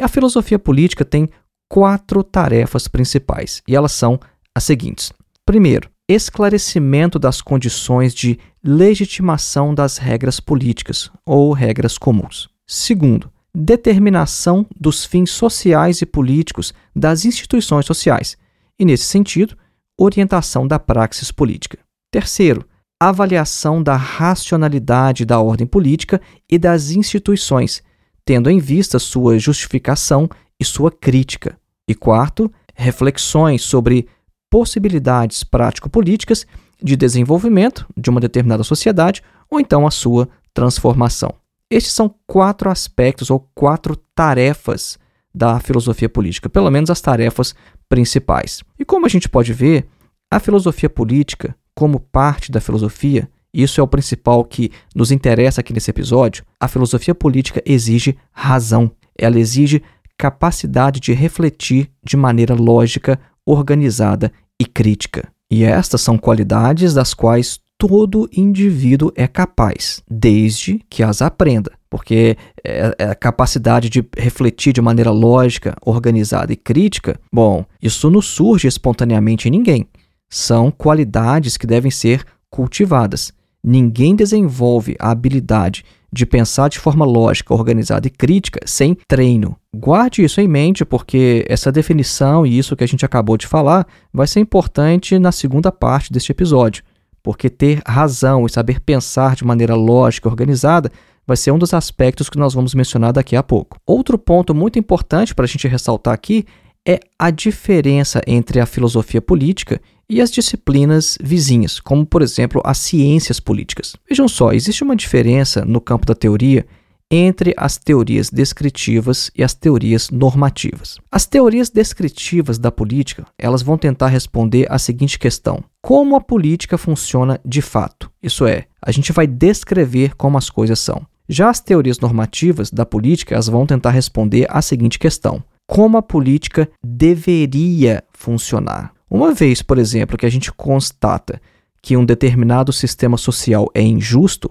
A 0.00 0.08
filosofia 0.08 0.58
política 0.58 1.04
tem 1.04 1.28
quatro 1.68 2.24
tarefas 2.24 2.88
principais 2.88 3.62
e 3.68 3.76
elas 3.76 3.92
são 3.92 4.18
as 4.54 4.64
seguintes: 4.64 5.12
primeiro, 5.46 5.88
esclarecimento 6.08 7.18
das 7.18 7.40
condições 7.40 8.12
de 8.12 8.38
legitimação 8.64 9.72
das 9.72 9.96
regras 9.96 10.40
políticas 10.40 11.10
ou 11.24 11.52
regras 11.52 11.96
comuns. 11.96 12.48
Segundo, 12.66 13.30
determinação 13.54 14.66
dos 14.78 15.04
fins 15.04 15.30
sociais 15.30 16.02
e 16.02 16.06
políticos 16.06 16.74
das 16.94 17.24
instituições 17.24 17.86
sociais, 17.86 18.36
e, 18.78 18.84
nesse 18.84 19.04
sentido, 19.04 19.56
orientação 20.02 20.66
da 20.66 20.78
praxis 20.78 21.30
política. 21.30 21.78
Terceiro, 22.10 22.64
avaliação 22.98 23.82
da 23.82 23.96
racionalidade 23.96 25.26
da 25.26 25.40
ordem 25.40 25.66
política 25.66 26.20
e 26.50 26.58
das 26.58 26.90
instituições, 26.90 27.82
tendo 28.24 28.48
em 28.48 28.58
vista 28.58 28.98
sua 28.98 29.38
justificação 29.38 30.28
e 30.58 30.64
sua 30.64 30.90
crítica. 30.90 31.58
E 31.86 31.94
quarto, 31.94 32.50
reflexões 32.74 33.62
sobre 33.62 34.08
possibilidades 34.50 35.44
prático-políticas 35.44 36.46
de 36.82 36.96
desenvolvimento 36.96 37.86
de 37.96 38.08
uma 38.08 38.20
determinada 38.20 38.64
sociedade 38.64 39.22
ou 39.50 39.60
então 39.60 39.86
a 39.86 39.90
sua 39.90 40.28
transformação. 40.54 41.34
Estes 41.70 41.92
são 41.92 42.14
quatro 42.26 42.70
aspectos 42.70 43.30
ou 43.30 43.48
quatro 43.54 43.94
tarefas 44.14 44.98
da 45.32 45.60
filosofia 45.60 46.08
política, 46.08 46.48
pelo 46.48 46.70
menos 46.70 46.90
as 46.90 47.00
tarefas 47.00 47.54
principais. 47.90 48.62
E 48.78 48.84
como 48.84 49.04
a 49.04 49.08
gente 49.08 49.28
pode 49.28 49.52
ver, 49.52 49.86
a 50.30 50.38
filosofia 50.38 50.88
política, 50.88 51.54
como 51.74 52.00
parte 52.00 52.50
da 52.50 52.60
filosofia, 52.60 53.28
isso 53.52 53.80
é 53.80 53.82
o 53.84 53.88
principal 53.88 54.44
que 54.44 54.70
nos 54.94 55.10
interessa 55.10 55.60
aqui 55.60 55.72
nesse 55.72 55.90
episódio, 55.90 56.44
a 56.58 56.68
filosofia 56.68 57.14
política 57.14 57.60
exige 57.66 58.16
razão. 58.32 58.92
Ela 59.18 59.40
exige 59.40 59.82
capacidade 60.16 61.00
de 61.00 61.12
refletir 61.12 61.90
de 62.04 62.16
maneira 62.16 62.54
lógica 62.54 63.18
organizada 63.44 64.32
e 64.58 64.64
crítica. 64.64 65.28
E 65.50 65.64
estas 65.64 66.00
são 66.00 66.16
qualidades 66.16 66.94
das 66.94 67.12
quais 67.12 67.58
todo 67.80 68.28
indivíduo 68.30 69.10
é 69.16 69.26
capaz, 69.26 70.02
desde 70.08 70.84
que 70.90 71.02
as 71.02 71.22
aprenda. 71.22 71.72
Porque 71.88 72.36
é, 72.62 72.94
é 72.98 73.04
a 73.06 73.14
capacidade 73.14 73.88
de 73.88 74.04
refletir 74.18 74.74
de 74.74 74.82
maneira 74.82 75.10
lógica, 75.10 75.74
organizada 75.80 76.52
e 76.52 76.56
crítica, 76.56 77.18
bom, 77.32 77.64
isso 77.80 78.10
não 78.10 78.20
surge 78.20 78.68
espontaneamente 78.68 79.48
em 79.48 79.50
ninguém. 79.50 79.88
São 80.28 80.70
qualidades 80.70 81.56
que 81.56 81.66
devem 81.66 81.90
ser 81.90 82.22
cultivadas. 82.50 83.32
Ninguém 83.64 84.14
desenvolve 84.14 84.94
a 84.98 85.10
habilidade 85.10 85.82
de 86.12 86.26
pensar 86.26 86.68
de 86.68 86.78
forma 86.78 87.06
lógica, 87.06 87.54
organizada 87.54 88.06
e 88.06 88.10
crítica 88.10 88.60
sem 88.66 88.94
treino. 89.08 89.56
Guarde 89.74 90.22
isso 90.22 90.40
em 90.40 90.48
mente, 90.48 90.84
porque 90.84 91.46
essa 91.48 91.72
definição 91.72 92.44
e 92.44 92.58
isso 92.58 92.76
que 92.76 92.84
a 92.84 92.86
gente 92.86 93.06
acabou 93.06 93.38
de 93.38 93.46
falar 93.46 93.86
vai 94.12 94.26
ser 94.26 94.40
importante 94.40 95.18
na 95.18 95.32
segunda 95.32 95.72
parte 95.72 96.12
deste 96.12 96.30
episódio. 96.30 96.82
Porque 97.22 97.50
ter 97.50 97.82
razão 97.86 98.46
e 98.46 98.50
saber 98.50 98.80
pensar 98.80 99.34
de 99.34 99.44
maneira 99.44 99.74
lógica 99.74 100.28
e 100.28 100.30
organizada 100.30 100.90
vai 101.26 101.36
ser 101.36 101.50
um 101.52 101.58
dos 101.58 101.74
aspectos 101.74 102.28
que 102.28 102.38
nós 102.38 102.54
vamos 102.54 102.74
mencionar 102.74 103.12
daqui 103.12 103.36
a 103.36 103.42
pouco. 103.42 103.78
Outro 103.86 104.18
ponto 104.18 104.54
muito 104.54 104.78
importante 104.78 105.34
para 105.34 105.44
a 105.44 105.48
gente 105.48 105.68
ressaltar 105.68 106.14
aqui 106.14 106.44
é 106.86 106.98
a 107.18 107.30
diferença 107.30 108.20
entre 108.26 108.58
a 108.58 108.66
filosofia 108.66 109.20
política 109.20 109.80
e 110.08 110.20
as 110.20 110.30
disciplinas 110.30 111.16
vizinhas, 111.22 111.78
como 111.78 112.04
por 112.04 112.20
exemplo 112.20 112.60
as 112.64 112.78
ciências 112.78 113.38
políticas. 113.38 113.94
Vejam 114.08 114.26
só, 114.26 114.52
existe 114.52 114.82
uma 114.82 114.96
diferença 114.96 115.64
no 115.64 115.80
campo 115.80 116.04
da 116.04 116.14
teoria 116.14 116.66
entre 117.10 117.52
as 117.56 117.76
teorias 117.76 118.30
descritivas 118.30 119.30
e 119.36 119.42
as 119.42 119.52
teorias 119.52 120.10
normativas. 120.10 120.98
As 121.10 121.26
teorias 121.26 121.68
descritivas 121.68 122.58
da 122.58 122.70
política, 122.70 123.26
elas 123.36 123.62
vão 123.62 123.76
tentar 123.76 124.08
responder 124.08 124.66
a 124.70 124.78
seguinte 124.78 125.18
questão: 125.18 125.64
como 125.82 126.14
a 126.14 126.20
política 126.20 126.78
funciona 126.78 127.40
de 127.44 127.60
fato? 127.60 128.10
Isso 128.22 128.46
é, 128.46 128.66
a 128.80 128.92
gente 128.92 129.12
vai 129.12 129.26
descrever 129.26 130.14
como 130.14 130.38
as 130.38 130.48
coisas 130.48 130.78
são. 130.78 131.04
Já 131.28 131.48
as 131.48 131.60
teorias 131.60 131.98
normativas 131.98 132.70
da 132.70 132.86
política, 132.86 133.34
elas 133.34 133.48
vão 133.48 133.66
tentar 133.66 133.90
responder 133.90 134.46
a 134.48 134.62
seguinte 134.62 134.98
questão: 134.98 135.42
como 135.66 135.96
a 135.96 136.02
política 136.02 136.68
deveria 136.82 138.04
funcionar? 138.12 138.92
Uma 139.10 139.34
vez, 139.34 139.62
por 139.62 139.78
exemplo, 139.78 140.16
que 140.16 140.26
a 140.26 140.30
gente 140.30 140.52
constata 140.52 141.40
que 141.82 141.96
um 141.96 142.04
determinado 142.04 142.72
sistema 142.72 143.16
social 143.16 143.68
é 143.74 143.82
injusto, 143.82 144.50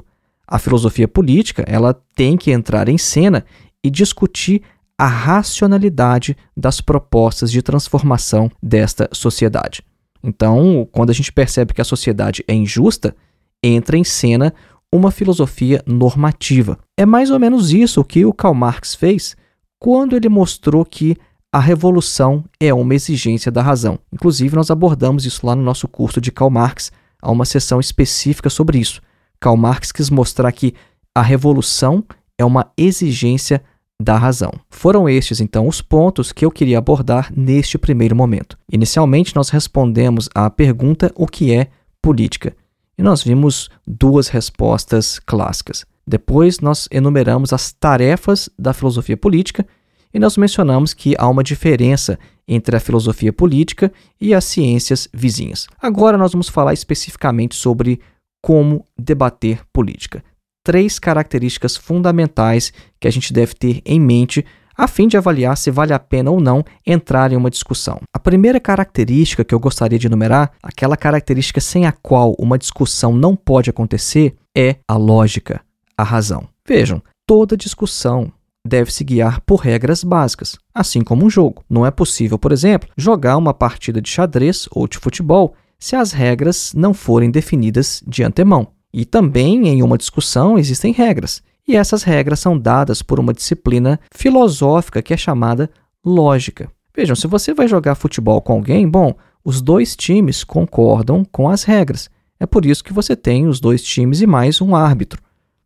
a 0.49 0.57
filosofia 0.57 1.07
política 1.07 1.63
ela 1.67 1.93
tem 2.15 2.35
que 2.35 2.51
entrar 2.51 2.89
em 2.89 2.97
cena 2.97 3.45
e 3.83 3.89
discutir 3.89 4.63
a 4.97 5.07
racionalidade 5.07 6.35
das 6.57 6.81
propostas 6.81 7.51
de 7.51 7.61
transformação 7.61 8.51
desta 8.61 9.07
sociedade. 9.13 9.83
Então, 10.21 10.87
quando 10.91 11.11
a 11.11 11.13
gente 11.13 11.31
percebe 11.31 11.73
que 11.73 11.79
a 11.79 11.85
sociedade 11.85 12.43
é 12.47 12.53
injusta, 12.53 13.15
entra 13.63 13.97
em 13.97 14.03
cena 14.03 14.53
uma 14.91 15.11
filosofia 15.11 15.81
normativa. 15.85 16.77
É 16.97 17.05
mais 17.05 17.29
ou 17.29 17.39
menos 17.39 17.71
isso 17.71 18.03
que 18.03 18.25
o 18.25 18.33
Karl 18.33 18.55
Marx 18.55 18.95
fez 18.95 19.37
quando 19.79 20.15
ele 20.15 20.27
mostrou 20.27 20.83
que 20.83 21.15
a 21.53 21.59
revolução 21.59 22.43
é 22.59 22.73
uma 22.73 22.93
exigência 22.93 23.51
da 23.51 23.61
razão. 23.61 23.99
Inclusive, 24.11 24.55
nós 24.55 24.69
abordamos 24.69 25.25
isso 25.25 25.45
lá 25.45 25.55
no 25.55 25.63
nosso 25.63 25.87
curso 25.87 26.19
de 26.19 26.31
Karl 26.31 26.49
Marx, 26.49 26.91
há 27.21 27.31
uma 27.31 27.45
sessão 27.45 27.79
específica 27.79 28.49
sobre 28.49 28.79
isso. 28.79 29.01
Karl 29.39 29.55
Marx 29.55 29.91
quis 29.91 30.09
mostrar 30.09 30.51
que 30.51 30.73
a 31.15 31.21
revolução 31.21 32.03
é 32.37 32.45
uma 32.45 32.71
exigência 32.77 33.63
da 34.01 34.17
razão. 34.17 34.51
Foram 34.69 35.09
estes, 35.09 35.41
então, 35.41 35.67
os 35.67 35.81
pontos 35.81 36.31
que 36.31 36.45
eu 36.45 36.51
queria 36.51 36.77
abordar 36.77 37.31
neste 37.35 37.77
primeiro 37.77 38.15
momento. 38.15 38.57
Inicialmente, 38.71 39.35
nós 39.35 39.49
respondemos 39.49 40.29
à 40.33 40.49
pergunta: 40.49 41.11
o 41.15 41.27
que 41.27 41.53
é 41.53 41.67
política? 42.01 42.55
E 42.97 43.03
nós 43.03 43.23
vimos 43.23 43.69
duas 43.85 44.27
respostas 44.29 45.19
clássicas. 45.19 45.85
Depois, 46.07 46.59
nós 46.59 46.87
enumeramos 46.91 47.53
as 47.53 47.71
tarefas 47.71 48.49
da 48.57 48.73
filosofia 48.73 49.15
política 49.15 49.65
e 50.13 50.19
nós 50.19 50.37
mencionamos 50.37 50.93
que 50.93 51.15
há 51.17 51.27
uma 51.27 51.43
diferença 51.43 52.17
entre 52.47 52.75
a 52.75 52.79
filosofia 52.79 53.31
política 53.31 53.91
e 54.19 54.33
as 54.33 54.43
ciências 54.45 55.07
vizinhas. 55.13 55.67
Agora 55.79 56.17
nós 56.17 56.31
vamos 56.31 56.49
falar 56.49 56.73
especificamente 56.73 57.55
sobre 57.55 57.99
como 58.41 58.85
debater 58.97 59.61
política. 59.73 60.23
Três 60.63 60.99
características 60.99 61.77
fundamentais 61.77 62.71
que 62.99 63.07
a 63.07 63.11
gente 63.11 63.33
deve 63.33 63.53
ter 63.53 63.81
em 63.85 63.99
mente 63.99 64.45
a 64.79 64.87
fim 64.87 65.09
de 65.09 65.17
avaliar 65.17 65.57
se 65.57 65.69
vale 65.69 65.93
a 65.93 65.99
pena 65.99 66.31
ou 66.31 66.39
não 66.39 66.63
entrar 66.87 67.33
em 67.33 67.35
uma 67.35 67.49
discussão. 67.49 67.99
A 68.13 68.19
primeira 68.19 68.61
característica 68.61 69.43
que 69.43 69.53
eu 69.53 69.59
gostaria 69.59 69.99
de 69.99 70.07
enumerar, 70.07 70.53
aquela 70.63 70.95
característica 70.95 71.59
sem 71.59 71.85
a 71.85 71.91
qual 71.91 72.33
uma 72.39 72.57
discussão 72.57 73.13
não 73.13 73.35
pode 73.35 73.69
acontecer, 73.69 74.35
é 74.55 74.77
a 74.87 74.95
lógica, 74.95 75.59
a 75.97 76.03
razão. 76.03 76.47
Vejam, 76.65 77.03
toda 77.27 77.57
discussão, 77.57 78.31
deve 78.65 78.89
se 78.89 79.03
guiar 79.03 79.41
por 79.41 79.57
regras 79.57 80.01
básicas, 80.01 80.57
assim 80.73 81.01
como 81.01 81.25
um 81.25 81.29
jogo. 81.29 81.61
Não 81.69 81.85
é 81.85 81.91
possível, 81.91 82.39
por 82.39 82.53
exemplo, 82.53 82.89
jogar 82.95 83.35
uma 83.35 83.53
partida 83.53 84.01
de 84.01 84.09
xadrez 84.09 84.67
ou 84.71 84.87
de 84.87 84.97
futebol 84.97 85.55
se 85.79 85.95
as 85.95 86.11
regras 86.11 86.73
não 86.75 86.93
forem 86.93 87.31
definidas 87.31 88.03
de 88.05 88.23
antemão. 88.23 88.67
E 88.93 89.05
também 89.05 89.67
em 89.67 89.81
uma 89.81 89.97
discussão 89.97 90.57
existem 90.57 90.91
regras, 90.91 91.41
e 91.67 91.75
essas 91.75 92.03
regras 92.03 92.39
são 92.39 92.57
dadas 92.57 93.01
por 93.01 93.19
uma 93.19 93.33
disciplina 93.33 93.99
filosófica 94.11 95.01
que 95.01 95.13
é 95.13 95.17
chamada 95.17 95.69
lógica. 96.03 96.69
Vejam, 96.95 97.15
se 97.15 97.27
você 97.27 97.53
vai 97.53 97.67
jogar 97.67 97.95
futebol 97.95 98.41
com 98.41 98.53
alguém, 98.53 98.89
bom, 98.89 99.13
os 99.45 99.61
dois 99.61 99.95
times 99.95 100.43
concordam 100.43 101.23
com 101.23 101.47
as 101.47 101.63
regras. 101.63 102.09
É 102.39 102.45
por 102.45 102.65
isso 102.65 102.83
que 102.83 102.91
você 102.91 103.15
tem 103.15 103.47
os 103.47 103.59
dois 103.59 103.83
times 103.83 104.21
e 104.21 104.27
mais 104.27 104.59
um 104.61 104.75
árbitro, 104.75 105.21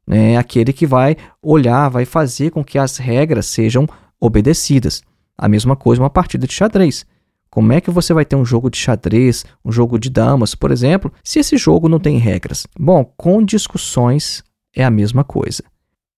né? 0.06 0.38
aquele 0.38 0.74
que 0.74 0.86
vai 0.86 1.16
olhar, 1.42 1.88
vai 1.88 2.04
fazer 2.04 2.52
com 2.52 2.64
que 2.64 2.78
as 2.78 2.98
regras 2.98 3.46
sejam 3.46 3.88
obedecidas. 4.20 5.02
A 5.38 5.48
mesma 5.48 5.76
coisa 5.76 6.02
uma 6.02 6.10
partida 6.10 6.46
de 6.46 6.54
xadrez. 6.54 7.06
Como 7.54 7.72
é 7.72 7.80
que 7.80 7.92
você 7.92 8.16
vai 8.16 8.26
ter 8.26 8.36
um 8.36 8.44
jogo 8.44 8.68
de 8.68 8.80
xadrez, 8.80 9.46
um 9.64 9.72
jogo 9.72 10.00
de 10.00 10.10
damas, 10.10 10.56
por 10.56 10.72
exemplo, 10.72 11.14
se 11.24 11.38
esse 11.38 11.56
jogo 11.56 11.88
não 11.88 12.00
tem 12.00 12.18
regras? 12.18 12.66
Bom, 12.76 13.06
com 13.16 13.44
discussões 13.44 14.44
é 14.76 14.84
a 14.84 14.90
mesma 14.90 15.24
coisa. 15.24 15.62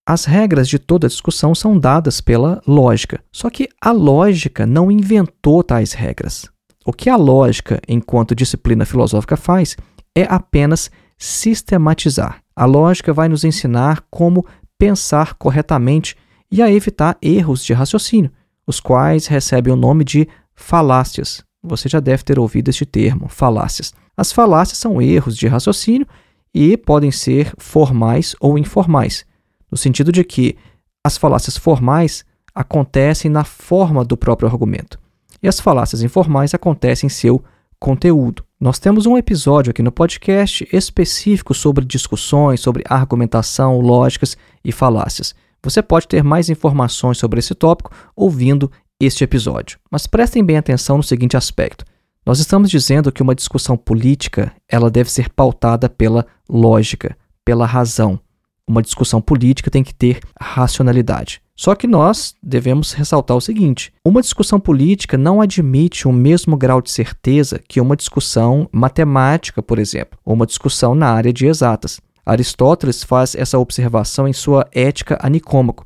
As 0.07 0.23
regras 0.23 0.65
de 0.65 0.79
toda 0.79 1.09
discussão 1.09 1.53
são 1.53 1.77
dadas 1.77 2.21
pela 2.21 2.61
lógica, 2.65 3.21
só 3.33 3.49
que 3.49 3.67
a 3.81 3.91
lógica 3.91 4.65
não 4.65 4.89
inventou 4.89 5.61
tais 5.61 5.91
regras. 5.91 6.49
O 6.85 6.93
que 6.93 7.09
a 7.09 7.17
lógica, 7.17 7.81
enquanto 7.85 8.33
disciplina 8.33 8.85
filosófica, 8.85 9.35
faz 9.35 9.75
é 10.15 10.23
apenas 10.29 10.89
sistematizar. 11.17 12.41
A 12.55 12.63
lógica 12.63 13.11
vai 13.11 13.27
nos 13.27 13.43
ensinar 13.43 14.05
como 14.09 14.45
pensar 14.77 15.33
corretamente 15.33 16.15
e 16.49 16.61
a 16.61 16.71
evitar 16.71 17.17
erros 17.21 17.65
de 17.65 17.73
raciocínio, 17.73 18.31
os 18.65 18.79
quais 18.79 19.27
recebem 19.27 19.73
o 19.73 19.75
nome 19.75 20.05
de 20.05 20.29
falácias. 20.55 21.43
Você 21.63 21.89
já 21.89 21.99
deve 21.99 22.23
ter 22.23 22.39
ouvido 22.39 22.69
este 22.69 22.85
termo, 22.85 23.27
falácias. 23.27 23.93
As 24.15 24.31
falácias 24.31 24.77
são 24.77 25.01
erros 25.01 25.35
de 25.35 25.47
raciocínio 25.47 26.07
e 26.53 26.77
podem 26.77 27.11
ser 27.11 27.53
formais 27.57 28.35
ou 28.39 28.57
informais, 28.57 29.25
no 29.69 29.77
sentido 29.77 30.11
de 30.11 30.23
que 30.23 30.55
as 31.03 31.17
falácias 31.17 31.57
formais 31.57 32.23
acontecem 32.53 33.29
na 33.29 33.43
forma 33.43 34.05
do 34.05 34.15
próprio 34.15 34.47
argumento 34.47 34.97
e 35.45 35.47
as 35.47 35.59
falácias 35.59 36.01
informais 36.01 36.53
acontecem 36.55 37.05
em 37.05 37.09
seu 37.09 37.43
conteúdo. 37.79 38.43
Nós 38.59 38.79
temos 38.79 39.05
um 39.05 39.15
episódio 39.15 39.69
aqui 39.69 39.83
no 39.83 39.91
podcast 39.91 40.67
específico 40.71 41.53
sobre 41.53 41.85
discussões, 41.85 42.61
sobre 42.61 42.83
argumentação, 42.89 43.79
lógicas 43.79 44.35
e 44.63 44.71
falácias. 44.71 45.35
Você 45.61 45.83
pode 45.83 46.07
ter 46.07 46.23
mais 46.23 46.49
informações 46.49 47.19
sobre 47.19 47.39
esse 47.39 47.53
tópico 47.53 47.91
ouvindo 48.15 48.71
este 48.99 49.23
episódio. 49.23 49.79
Mas 49.91 50.07
prestem 50.07 50.43
bem 50.43 50.57
atenção 50.57 50.97
no 50.97 51.03
seguinte 51.03 51.37
aspecto. 51.37 51.85
Nós 52.25 52.39
estamos 52.39 52.69
dizendo 52.69 53.11
que 53.11 53.21
uma 53.21 53.35
discussão 53.35 53.77
política, 53.77 54.51
ela 54.67 54.89
deve 54.89 55.11
ser 55.11 55.29
pautada 55.29 55.87
pela 55.87 56.25
lógica, 56.49 57.15
pela 57.43 57.65
razão. 57.65 58.19
Uma 58.67 58.81
discussão 58.81 59.21
política 59.21 59.69
tem 59.69 59.83
que 59.83 59.93
ter 59.93 60.19
racionalidade. 60.39 61.39
Só 61.55 61.73
que 61.75 61.87
nós 61.87 62.33
devemos 62.41 62.93
ressaltar 62.93 63.37
o 63.37 63.41
seguinte: 63.41 63.93
uma 64.03 64.21
discussão 64.21 64.59
política 64.59 65.17
não 65.17 65.39
admite 65.39 66.07
o 66.07 66.11
mesmo 66.11 66.57
grau 66.57 66.81
de 66.81 66.91
certeza 66.91 67.61
que 67.67 67.79
uma 67.79 67.95
discussão 67.95 68.67
matemática, 68.71 69.61
por 69.61 69.77
exemplo, 69.77 70.17
ou 70.25 70.33
uma 70.33 70.47
discussão 70.47 70.95
na 70.95 71.09
área 71.11 71.31
de 71.31 71.45
exatas. 71.45 72.01
Aristóteles 72.25 73.03
faz 73.03 73.35
essa 73.35 73.59
observação 73.59 74.27
em 74.27 74.33
sua 74.33 74.67
Ética 74.73 75.17
a 75.21 75.29
Nicômaco. 75.29 75.85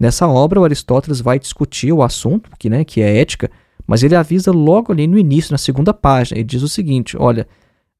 Nessa 0.00 0.26
obra, 0.26 0.58
o 0.58 0.64
Aristóteles 0.64 1.20
vai 1.20 1.38
discutir 1.38 1.92
o 1.92 2.02
assunto, 2.02 2.50
que, 2.58 2.70
né, 2.70 2.84
que 2.84 3.02
é 3.02 3.18
ética, 3.18 3.50
mas 3.86 4.02
ele 4.02 4.16
avisa 4.16 4.50
logo 4.50 4.92
ali 4.92 5.06
no 5.06 5.18
início, 5.18 5.52
na 5.52 5.58
segunda 5.58 5.92
página, 5.92 6.38
ele 6.38 6.46
diz 6.46 6.62
o 6.62 6.68
seguinte: 6.68 7.16
olha, 7.18 7.46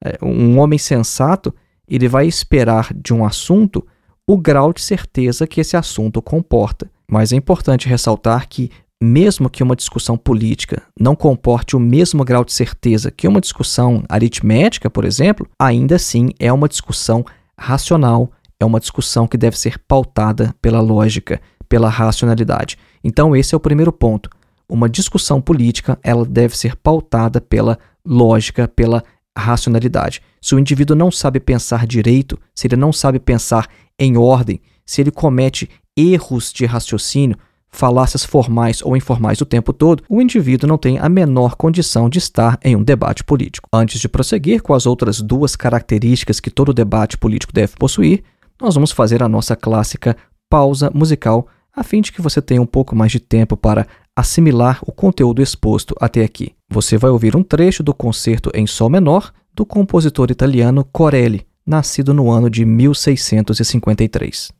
é, 0.02 0.19
um 0.23 0.59
homem 0.59 0.78
sensato 0.78 1.54
ele 1.87 2.09
vai 2.09 2.26
esperar 2.26 2.95
de 2.95 3.12
um 3.12 3.25
assunto 3.25 3.85
o 4.26 4.38
grau 4.38 4.73
de 4.73 4.80
certeza 4.80 5.47
que 5.47 5.61
esse 5.61 5.76
assunto 5.76 6.23
comporta. 6.23 6.88
Mas 7.11 7.33
é 7.33 7.37
importante 7.37 7.88
ressaltar 7.88 8.49
que, 8.49 8.71
mesmo 9.02 9.50
que 9.50 9.62
uma 9.62 9.75
discussão 9.75 10.16
política 10.16 10.83
não 10.99 11.16
comporte 11.16 11.75
o 11.75 11.80
mesmo 11.80 12.25
grau 12.25 12.45
de 12.45 12.52
certeza 12.52 13.11
que 13.11 13.26
uma 13.26 13.40
discussão 13.40 14.04
aritmética, 14.09 14.88
por 14.88 15.04
exemplo, 15.04 15.49
ainda 15.59 15.97
assim 15.97 16.30
é 16.38 16.52
uma 16.52 16.69
discussão 16.69 17.25
racional, 17.59 18.30
é 18.61 18.64
uma 18.64 18.78
discussão 18.78 19.26
que 19.26 19.37
deve 19.37 19.59
ser 19.59 19.80
pautada 19.88 20.54
pela 20.62 20.80
lógica, 20.80 21.40
pela 21.71 21.89
racionalidade. 21.89 22.77
Então 23.03 23.35
esse 23.35 23.54
é 23.54 23.56
o 23.56 23.61
primeiro 23.61 23.93
ponto. 23.93 24.28
Uma 24.69 24.89
discussão 24.89 25.41
política, 25.41 25.99
ela 26.02 26.26
deve 26.26 26.59
ser 26.59 26.76
pautada 26.76 27.41
pela 27.41 27.78
lógica, 28.04 28.69
pela 28.69 29.02
racionalidade. 29.39 30.21
Se 30.43 30.54
o 30.54 30.59
indivíduo 30.59 30.97
não 30.97 31.11
sabe 31.11 31.39
pensar 31.39 31.87
direito, 31.87 32.39
se 32.54 32.67
ele 32.67 32.76
não 32.76 32.93
sabe 32.93 33.21
pensar 33.21 33.69
em 33.99 34.17
ordem, 34.17 34.61
se 34.85 35.00
ele 35.00 35.13
comete 35.13 35.71
erros 35.97 36.52
de 36.52 36.67
raciocínio, 36.67 37.39
falácias 37.69 38.25
formais 38.25 38.83
ou 38.83 38.97
informais 38.97 39.41
o 39.41 39.47
tempo 39.47 39.73
todo, 39.73 40.02
o 40.09 40.21
indivíduo 40.21 40.69
não 40.69 40.76
tem 40.76 40.99
a 40.99 41.09
menor 41.09 41.54
condição 41.54 42.09
de 42.09 42.19
estar 42.19 42.59
em 42.65 42.75
um 42.75 42.83
debate 42.83 43.23
político. 43.23 43.69
Antes 43.73 44.00
de 44.00 44.09
prosseguir 44.09 44.61
com 44.61 44.75
as 44.75 44.87
outras 44.87 45.21
duas 45.21 45.54
características 45.54 46.41
que 46.41 46.50
todo 46.50 46.75
debate 46.75 47.17
político 47.17 47.52
deve 47.52 47.75
possuir, 47.76 48.25
nós 48.61 48.75
vamos 48.75 48.91
fazer 48.91 49.23
a 49.23 49.28
nossa 49.28 49.54
clássica 49.54 50.17
pausa 50.50 50.91
musical, 50.93 51.47
a 51.75 51.83
fim 51.83 52.00
de 52.00 52.13
que 52.13 52.21
você 52.21 52.43
tenha 52.43 52.61
um 52.61 52.67
pouco 52.67 52.95
mais 52.97 53.13
de 53.13 53.21
tempo 53.21 53.56
para 53.56 53.87
assimilar 54.15 54.80
o 54.83 54.93
conteúdo 54.93 55.41
exposto 55.43 55.95
até 56.00 56.23
aqui. 56.25 56.52
Você 56.69 56.99
vai 56.99 57.11
ouvir 57.11 57.37
um 57.37 57.43
trecho 57.43 57.83
do 57.83 57.95
concerto 57.95 58.50
em 58.54 58.67
Sol 58.67 58.91
menor 58.91 59.33
do 59.54 59.65
compositor 59.67 60.30
italiano 60.30 60.85
Corelli, 60.85 61.47
nascido 61.67 62.15
no 62.15 62.30
ano 62.30 62.49
de 62.50 62.65
1653. 62.65 64.60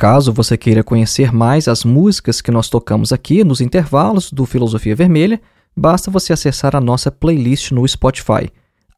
Caso 0.00 0.32
você 0.32 0.56
queira 0.56 0.82
conhecer 0.82 1.30
mais 1.30 1.68
as 1.68 1.84
músicas 1.84 2.40
que 2.40 2.50
nós 2.50 2.70
tocamos 2.70 3.12
aqui 3.12 3.44
nos 3.44 3.60
intervalos 3.60 4.32
do 4.32 4.46
Filosofia 4.46 4.96
Vermelha, 4.96 5.38
basta 5.76 6.10
você 6.10 6.32
acessar 6.32 6.74
a 6.74 6.80
nossa 6.80 7.10
playlist 7.10 7.70
no 7.72 7.86
Spotify. 7.86 8.50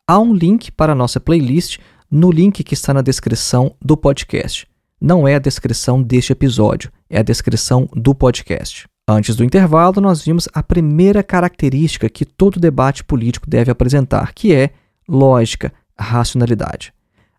Há 0.07 0.21
um 0.21 0.33
link 0.33 0.71
para 0.71 0.93
a 0.93 0.95
nossa 0.95 1.19
playlist 1.19 1.81
no 2.09 2.31
link 2.31 2.63
que 2.63 2.75
está 2.75 2.95
na 2.95 3.03
descrição 3.03 3.75
do 3.85 3.97
podcast. 3.97 4.65
Não 5.01 5.27
é 5.27 5.35
a 5.35 5.41
descrição 5.41 6.01
deste 6.01 6.31
episódio, 6.31 6.89
é 7.11 7.19
a 7.19 7.25
descrição 7.25 7.89
do 7.93 8.15
podcast. 8.15 8.87
Antes 9.09 9.35
do 9.35 9.43
intervalo, 9.43 10.01
nós 10.01 10.25
vimos 10.25 10.49
a 10.55 10.63
primeira 10.63 11.25
característica 11.25 12.09
que 12.09 12.25
todo 12.25 12.61
debate 12.61 13.03
político 13.03 13.51
deve 13.51 13.73
apresentar, 13.73 14.33
que 14.33 14.55
é 14.55 14.71
lógica, 15.09 15.73
racionalidade. 15.99 16.95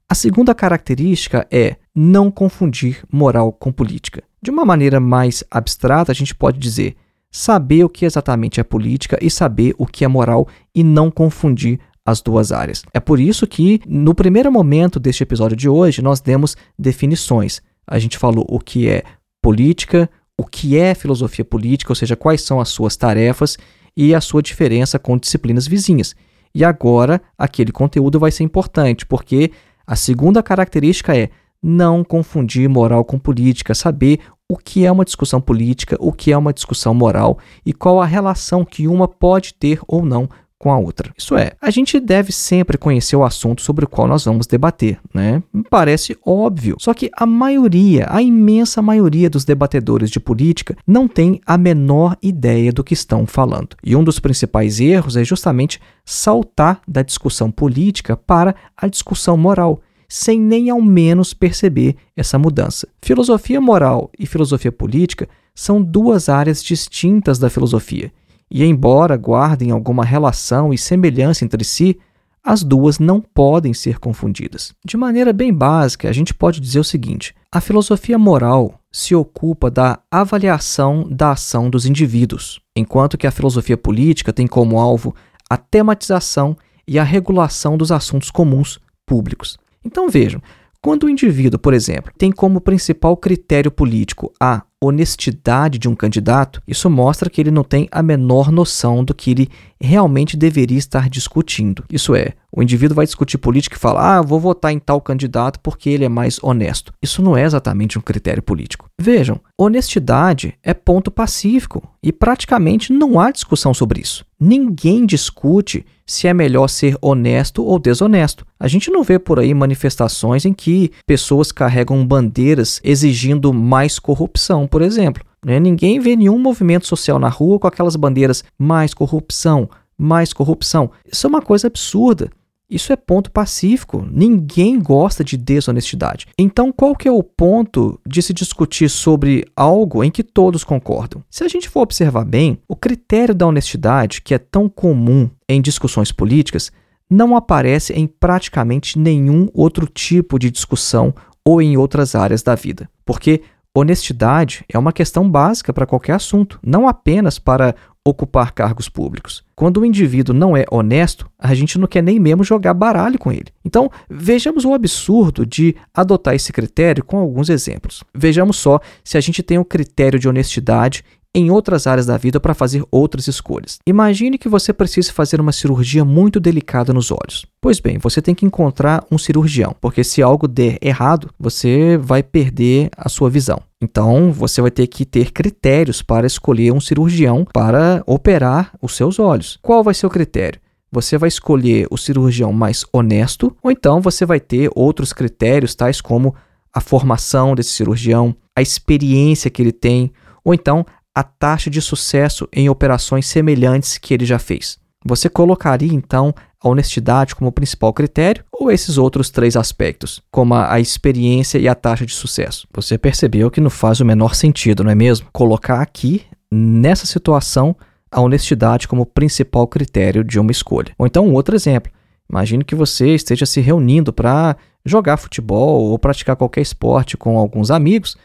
A 0.10 0.14
segunda 0.14 0.54
característica 0.54 1.48
é 1.50 1.78
não 1.96 2.32
confundir 2.32 3.04
moral 3.12 3.52
com 3.52 3.72
política. 3.72 4.24
De 4.42 4.52
uma 4.52 4.66
maneira 4.66 5.00
mais 5.00 5.44
abstrata, 5.50 6.12
a 6.12 6.16
gente 6.16 6.36
pode 6.36 6.60
dizer 6.60 6.96
saber 7.32 7.84
o 7.84 7.90
que 7.90 8.06
exatamente 8.06 8.60
é 8.60 8.64
política 8.64 9.18
e 9.22 9.30
saber 9.30 9.74
o 9.78 9.86
que 9.86 10.06
é 10.06 10.08
moral 10.08 10.48
e 10.74 10.84
não 10.84 11.10
confundir 11.10 11.80
as 12.06 12.22
duas 12.22 12.52
áreas. 12.52 12.84
É 12.94 13.00
por 13.00 13.20
isso 13.20 13.48
que, 13.48 13.82
no 13.88 14.14
primeiro 14.14 14.52
momento 14.52 15.00
deste 15.00 15.24
episódio 15.24 15.56
de 15.56 15.70
hoje, 15.70 16.02
nós 16.02 16.20
demos 16.20 16.56
definições. 16.78 17.62
A 17.88 17.98
gente 17.98 18.18
falou 18.18 18.46
o 18.50 18.60
que 18.60 18.88
é 18.88 19.04
política, 19.42 20.10
o 20.38 20.46
que 20.46 20.78
é 20.78 20.94
filosofia 20.94 21.46
política, 21.46 21.92
ou 21.92 21.96
seja, 21.96 22.16
quais 22.16 22.42
são 22.42 22.60
as 22.60 22.70
suas 22.70 22.96
tarefas 22.96 23.58
e 23.96 24.14
a 24.14 24.22
sua 24.22 24.42
diferença 24.42 25.00
com 25.00 25.18
disciplinas 25.18 25.68
vizinhas. 25.68 26.16
E 26.54 26.64
agora, 26.64 27.22
aquele 27.38 27.72
conteúdo 27.72 28.20
vai 28.20 28.32
ser 28.32 28.44
importante, 28.44 29.06
porque 29.06 29.52
a 29.88 29.96
segunda 29.96 30.44
característica 30.44 31.16
é 31.18 31.30
não 31.64 32.04
confundir 32.04 32.68
moral 32.68 33.06
com 33.06 33.18
política, 33.18 33.74
saber 33.74 34.20
o 34.50 34.58
que 34.58 34.86
é 34.86 34.92
uma 34.92 35.06
discussão 35.06 35.40
política, 35.40 35.96
o 36.00 36.12
que 36.12 36.32
é 36.32 36.38
uma 36.38 36.54
discussão 36.54 36.94
moral 36.94 37.40
e 37.66 37.74
qual 37.74 38.02
a 38.02 38.06
relação 38.06 38.66
que 38.66 38.88
uma 38.88 39.08
pode 39.08 39.54
ter 39.54 39.80
ou 39.88 40.04
não 40.04 40.28
com 40.64 40.72
a 40.72 40.78
outra. 40.78 41.12
Isso 41.18 41.36
é, 41.36 41.52
a 41.62 41.70
gente 41.70 42.00
deve 42.00 42.32
sempre 42.32 42.78
conhecer 42.78 43.18
o 43.18 43.26
assunto 43.26 43.62
sobre 43.62 43.84
o 43.84 43.88
qual 43.88 44.08
nós 44.08 44.24
vamos 44.24 44.48
debater, 44.48 44.98
né? 45.14 45.44
Parece 45.70 46.18
óbvio. 46.26 46.78
Só 46.80 46.94
que 46.94 47.10
a 47.18 47.26
maioria, 47.26 48.06
a 48.10 48.22
imensa 48.22 48.82
maioria 48.82 49.30
dos 49.30 49.44
debatedores 49.44 50.10
de 50.10 50.22
política 50.22 50.78
não 50.88 51.06
tem 51.06 51.42
a 51.46 51.58
menor 51.58 52.16
ideia 52.22 52.72
do 52.72 52.82
que 52.82 52.94
estão 52.94 53.28
falando. 53.28 53.76
E 53.84 53.94
um 53.94 54.06
dos 54.06 54.20
principais 54.20 54.80
erros 54.80 55.18
é 55.18 55.24
justamente 55.26 55.82
saltar 56.06 56.80
da 56.88 57.02
discussão 57.02 57.52
política 57.52 58.16
para 58.16 58.56
a 58.78 58.88
discussão 58.88 59.36
moral 59.36 59.82
sem 60.14 60.40
nem 60.40 60.70
ao 60.70 60.80
menos 60.80 61.34
perceber 61.34 61.96
essa 62.16 62.38
mudança. 62.38 62.88
Filosofia 63.02 63.60
moral 63.60 64.12
e 64.18 64.28
filosofia 64.28 64.72
política 64.72 65.28
são 65.56 65.82
duas 65.82 66.30
áreas 66.30 66.64
distintas 66.64 67.40
da 67.40 67.50
filosofia 67.50 68.14
e, 68.50 68.64
embora 68.64 69.18
guardem 69.18 69.72
alguma 69.72 70.06
relação 70.06 70.72
e 70.72 70.78
semelhança 70.78 71.44
entre 71.44 71.64
si, 71.64 71.98
as 72.44 72.62
duas 72.62 73.00
não 73.00 73.20
podem 73.20 73.74
ser 73.74 73.98
confundidas. 73.98 74.76
De 74.86 74.96
maneira 74.96 75.34
bem 75.34 75.52
básica, 75.52 76.08
a 76.08 76.14
gente 76.14 76.32
pode 76.32 76.60
dizer 76.60 76.80
o 76.80 76.84
seguinte: 76.84 77.34
a 77.52 77.60
filosofia 77.60 78.20
moral 78.20 78.80
se 78.92 79.16
ocupa 79.16 79.72
da 79.72 79.98
avaliação 80.12 81.08
da 81.10 81.32
ação 81.32 81.72
dos 81.72 81.88
indivíduos, 81.88 82.62
enquanto 82.76 83.18
que 83.18 83.26
a 83.26 83.32
filosofia 83.32 83.78
política 83.78 84.32
tem 84.32 84.46
como 84.46 84.78
alvo 84.78 85.16
a 85.50 85.58
tematização 85.58 86.56
e 86.88 87.00
a 87.00 87.04
regulação 87.04 87.76
dos 87.76 87.92
assuntos 87.92 88.30
comuns 88.30 88.80
públicos. 89.08 89.58
Então 89.84 90.10
vejam, 90.10 90.42
quando 90.84 91.04
o 91.04 91.10
indivíduo, 91.10 91.58
por 91.58 91.74
exemplo, 91.74 92.12
tem 92.18 92.30
como 92.30 92.60
principal 92.60 93.16
critério 93.16 93.72
político 93.72 94.34
a 94.38 94.64
honestidade 94.82 95.80
de 95.80 95.88
um 95.88 95.96
candidato, 95.96 96.62
isso 96.68 96.90
mostra 96.90 97.30
que 97.30 97.40
ele 97.40 97.52
não 97.52 97.64
tem 97.64 97.88
a 97.90 98.04
menor 98.04 98.52
noção 98.52 99.02
do 99.02 99.14
que 99.14 99.32
ele 99.32 99.50
realmente 99.80 100.36
deveria 100.36 100.78
estar 100.78 101.10
discutindo. 101.10 101.86
Isso 101.90 102.14
é, 102.14 102.34
o 102.52 102.62
indivíduo 102.62 102.96
vai 102.96 103.06
discutir 103.06 103.38
política 103.38 103.78
e 103.78 103.80
fala: 103.80 104.18
ah, 104.18 104.22
vou 104.22 104.42
votar 104.42 104.74
em 104.74 104.80
tal 104.80 105.00
candidato 105.00 105.58
porque 105.62 105.90
ele 105.90 106.04
é 106.04 106.10
mais 106.10 106.38
honesto. 106.44 106.94
Isso 107.02 107.22
não 107.22 107.38
é 107.38 107.44
exatamente 107.44 107.98
um 107.98 108.02
critério 108.02 108.44
político. 108.44 108.88
Vejam, 109.00 109.40
honestidade 109.58 110.56
é 110.62 110.74
ponto 110.74 111.10
pacífico 111.10 111.82
e 112.04 112.12
praticamente 112.12 112.92
não 112.92 113.22
há 113.22 113.32
discussão 113.32 113.74
sobre 113.74 114.02
isso. 114.02 114.26
Ninguém 114.38 115.06
discute 115.06 115.86
se 116.06 116.28
é 116.28 116.34
melhor 116.34 116.68
ser 116.68 116.98
honesto 117.02 117.64
ou 117.64 117.80
desonesto. 117.80 118.46
A 118.60 118.68
gente 118.68 118.92
não 118.92 119.04
vê 119.04 119.18
por 119.18 119.40
aí 119.40 119.54
manifestações 119.54 120.46
em 120.46 120.54
que 120.54 120.92
pessoas 121.06 121.52
carregam 121.52 122.06
bandeiras 122.06 122.80
exigindo 122.84 123.54
mais 123.54 124.00
corrupção, 124.00 124.68
por 124.68 124.82
exemplo. 124.82 125.24
Né? 125.46 125.60
Ninguém 125.60 126.00
vê 126.00 126.16
nenhum 126.16 126.40
movimento 126.40 126.88
social 126.88 127.20
na 127.20 127.30
rua 127.30 127.60
com 127.60 127.68
aquelas 127.68 127.96
bandeiras 127.96 128.44
mais 128.58 128.94
corrupção, 128.94 129.70
mais 129.98 130.34
corrupção. 130.34 130.92
Isso 131.10 131.28
é 131.28 131.30
uma 131.30 131.42
coisa 131.42 131.68
absurda. 131.68 132.30
Isso 132.74 132.92
é 132.92 132.96
ponto 132.96 133.30
pacífico. 133.30 134.04
Ninguém 134.12 134.80
gosta 134.80 135.24
de 135.24 135.38
desonestidade. 135.38 136.26
Então, 136.36 136.72
qual 136.72 136.96
que 136.96 137.08
é 137.08 137.12
o 137.12 137.22
ponto 137.22 138.00
de 138.04 138.20
se 138.20 138.34
discutir 138.34 138.90
sobre 138.90 139.46
algo 139.56 140.04
em 140.04 140.10
que 140.10 140.24
todos 140.24 140.64
concordam? 140.64 141.24
Se 141.30 141.44
a 141.44 141.48
gente 141.48 141.70
for 141.70 141.82
observar 141.82 142.26
bem, 142.26 142.58
o 142.68 142.76
critério 142.76 143.36
da 143.36 143.46
honestidade, 143.46 144.24
que 144.24 144.34
é 144.34 144.40
tão 144.40 144.68
comum 144.68 145.30
em 145.48 145.62
discussões 145.62 146.12
políticas, 146.12 146.72
não 147.08 147.36
aparece 147.36 147.94
em 147.94 148.08
praticamente 148.08 148.98
nenhum 148.98 149.48
outro 149.54 149.86
tipo 149.86 150.40
de 150.40 150.50
discussão 150.50 151.14
ou 151.46 151.62
em 151.62 151.78
outras 151.78 152.16
áreas 152.16 152.42
da 152.42 152.56
vida. 152.56 152.90
Porque 153.06 153.44
honestidade 153.76 154.66
é 154.68 154.80
uma 154.80 154.94
questão 154.94 155.30
básica 155.30 155.74
para 155.74 155.86
qualquer 155.86 156.14
assunto, 156.14 156.60
não 156.64 156.88
apenas 156.88 157.38
para 157.38 157.76
ocupar 158.06 158.52
cargos 158.52 158.90
públicos. 158.90 159.44
Quando 159.56 159.80
o 159.80 159.86
indivíduo 159.86 160.36
não 160.36 160.58
é 160.58 160.66
honesto, 160.70 161.30
a 161.40 161.54
gente 161.54 161.80
não 161.80 161.88
quer 161.88 162.04
nem 162.04 162.20
mesmo 162.20 162.44
jogar 162.44 162.74
baralho 162.74 163.18
com 163.18 163.32
ele. 163.32 163.48
Então, 163.64 163.90
vejamos 164.10 164.66
o 164.66 164.74
absurdo 164.74 165.46
de 165.46 165.76
adotar 165.94 166.36
esse 166.36 166.52
critério 166.52 167.04
com 167.04 167.18
alguns 167.18 167.50
exemplos. 167.50 168.04
Vejamos 168.14 168.58
só 168.58 168.80
se 169.04 169.18
a 169.18 169.22
gente 169.22 169.42
tem 169.42 169.58
um 169.58 169.64
critério 169.64 170.20
de 170.20 170.28
honestidade 170.28 171.04
em 171.36 171.50
outras 171.50 171.88
áreas 171.88 172.06
da 172.06 172.18
vida 172.18 172.40
para 172.40 172.54
fazer 172.54 172.84
outras 172.92 173.28
escolhas. 173.28 173.80
Imagine 173.88 174.38
que 174.38 174.48
você 174.48 174.72
precise 174.72 175.12
fazer 175.12 175.42
uma 175.42 175.52
cirurgia 175.52 176.06
muito 176.06 176.40
delicada 176.40 176.94
nos 176.94 177.12
olhos. 177.12 177.46
Pois 177.60 177.80
bem, 177.80 177.98
você 177.98 178.22
tem 178.22 178.36
que 178.36 178.46
encontrar 178.46 179.04
um 179.12 179.18
cirurgião, 179.18 179.76
porque 179.82 180.04
se 180.04 180.22
algo 180.22 180.48
der 180.48 180.78
errado, 180.82 181.30
você 181.40 181.98
vai 181.98 182.22
perder 182.22 182.90
a 182.96 183.10
sua 183.10 183.30
visão. 183.30 183.62
Então, 183.82 184.32
você 184.32 184.62
vai 184.62 184.72
ter 184.72 184.88
que 184.88 185.06
ter 185.06 185.32
critérios 185.32 186.02
para 186.02 186.28
escolher 186.28 186.72
um 186.72 186.80
cirurgião 186.80 187.46
para 187.52 188.04
operar 188.06 188.74
os 188.82 188.96
seus 188.96 189.20
olhos. 189.20 189.58
Qual 189.62 189.84
vai 189.84 189.94
ser 189.94 190.06
o 190.06 190.10
critério? 190.10 190.62
Você 190.92 191.18
vai 191.18 191.28
escolher 191.28 191.88
o 191.90 191.98
cirurgião 191.98 192.54
mais 192.54 192.86
honesto, 192.94 193.56
ou 193.64 193.72
então 193.72 194.00
você 194.00 194.26
vai 194.26 194.40
ter 194.40 194.70
outros 194.76 195.12
critérios, 195.12 195.74
tais 195.74 196.00
como 196.00 196.36
a 196.72 196.80
formação 196.80 197.56
desse 197.56 197.72
cirurgião, 197.72 198.36
a 198.56 198.62
experiência 198.62 199.50
que 199.50 199.62
ele 199.62 199.72
tem, 199.72 200.12
ou 200.46 200.54
então 200.54 200.86
a 201.16 201.24
taxa 201.24 201.70
de 201.70 201.82
sucesso 201.82 202.48
em 202.52 202.70
operações 202.70 203.28
semelhantes 203.28 203.98
que 203.98 204.14
ele 204.14 204.26
já 204.26 204.40
fez. 204.40 204.78
Você 205.06 205.30
colocaria 205.30 205.94
então 205.94 206.34
a 206.62 206.70
honestidade 206.70 207.36
como 207.36 207.52
principal 207.52 207.92
critério 207.94 208.44
ou 208.52 208.72
esses 208.72 208.98
outros 208.98 209.30
três 209.30 209.58
aspectos, 209.58 210.22
como 210.32 210.56
a 210.56 210.80
experiência 210.80 211.58
e 211.58 211.68
a 211.68 211.76
taxa 211.76 212.06
de 212.06 212.14
sucesso? 212.14 212.68
Você 212.74 212.98
percebeu 212.98 213.52
que 213.52 213.60
não 213.60 213.70
faz 213.70 214.00
o 214.00 214.06
menor 214.06 214.34
sentido, 214.34 214.84
não 214.84 214.92
é 214.92 214.96
mesmo? 214.96 215.28
Colocar 215.34 215.82
aqui, 215.82 216.24
nessa 216.50 217.06
situação, 217.06 217.76
a 218.10 218.22
honestidade 218.22 218.88
como 218.88 219.06
principal 219.06 219.68
critério 219.68 220.24
de 220.24 220.40
uma 220.40 220.52
escolha. 220.52 220.94
Ou 220.98 221.06
então, 221.06 221.28
um 221.28 221.34
outro 221.34 221.56
exemplo. 221.56 221.92
Imagine 222.30 222.64
que 222.64 222.76
você 222.76 223.14
esteja 223.14 223.46
se 223.46 223.60
reunindo 223.60 224.14
para 224.14 224.56
jogar 224.86 225.18
futebol 225.18 225.84
ou 225.90 226.00
praticar 226.00 226.36
qualquer 226.36 226.62
esporte 226.62 227.18
com 227.18 227.38
alguns 227.38 227.70
amigos 227.70 228.16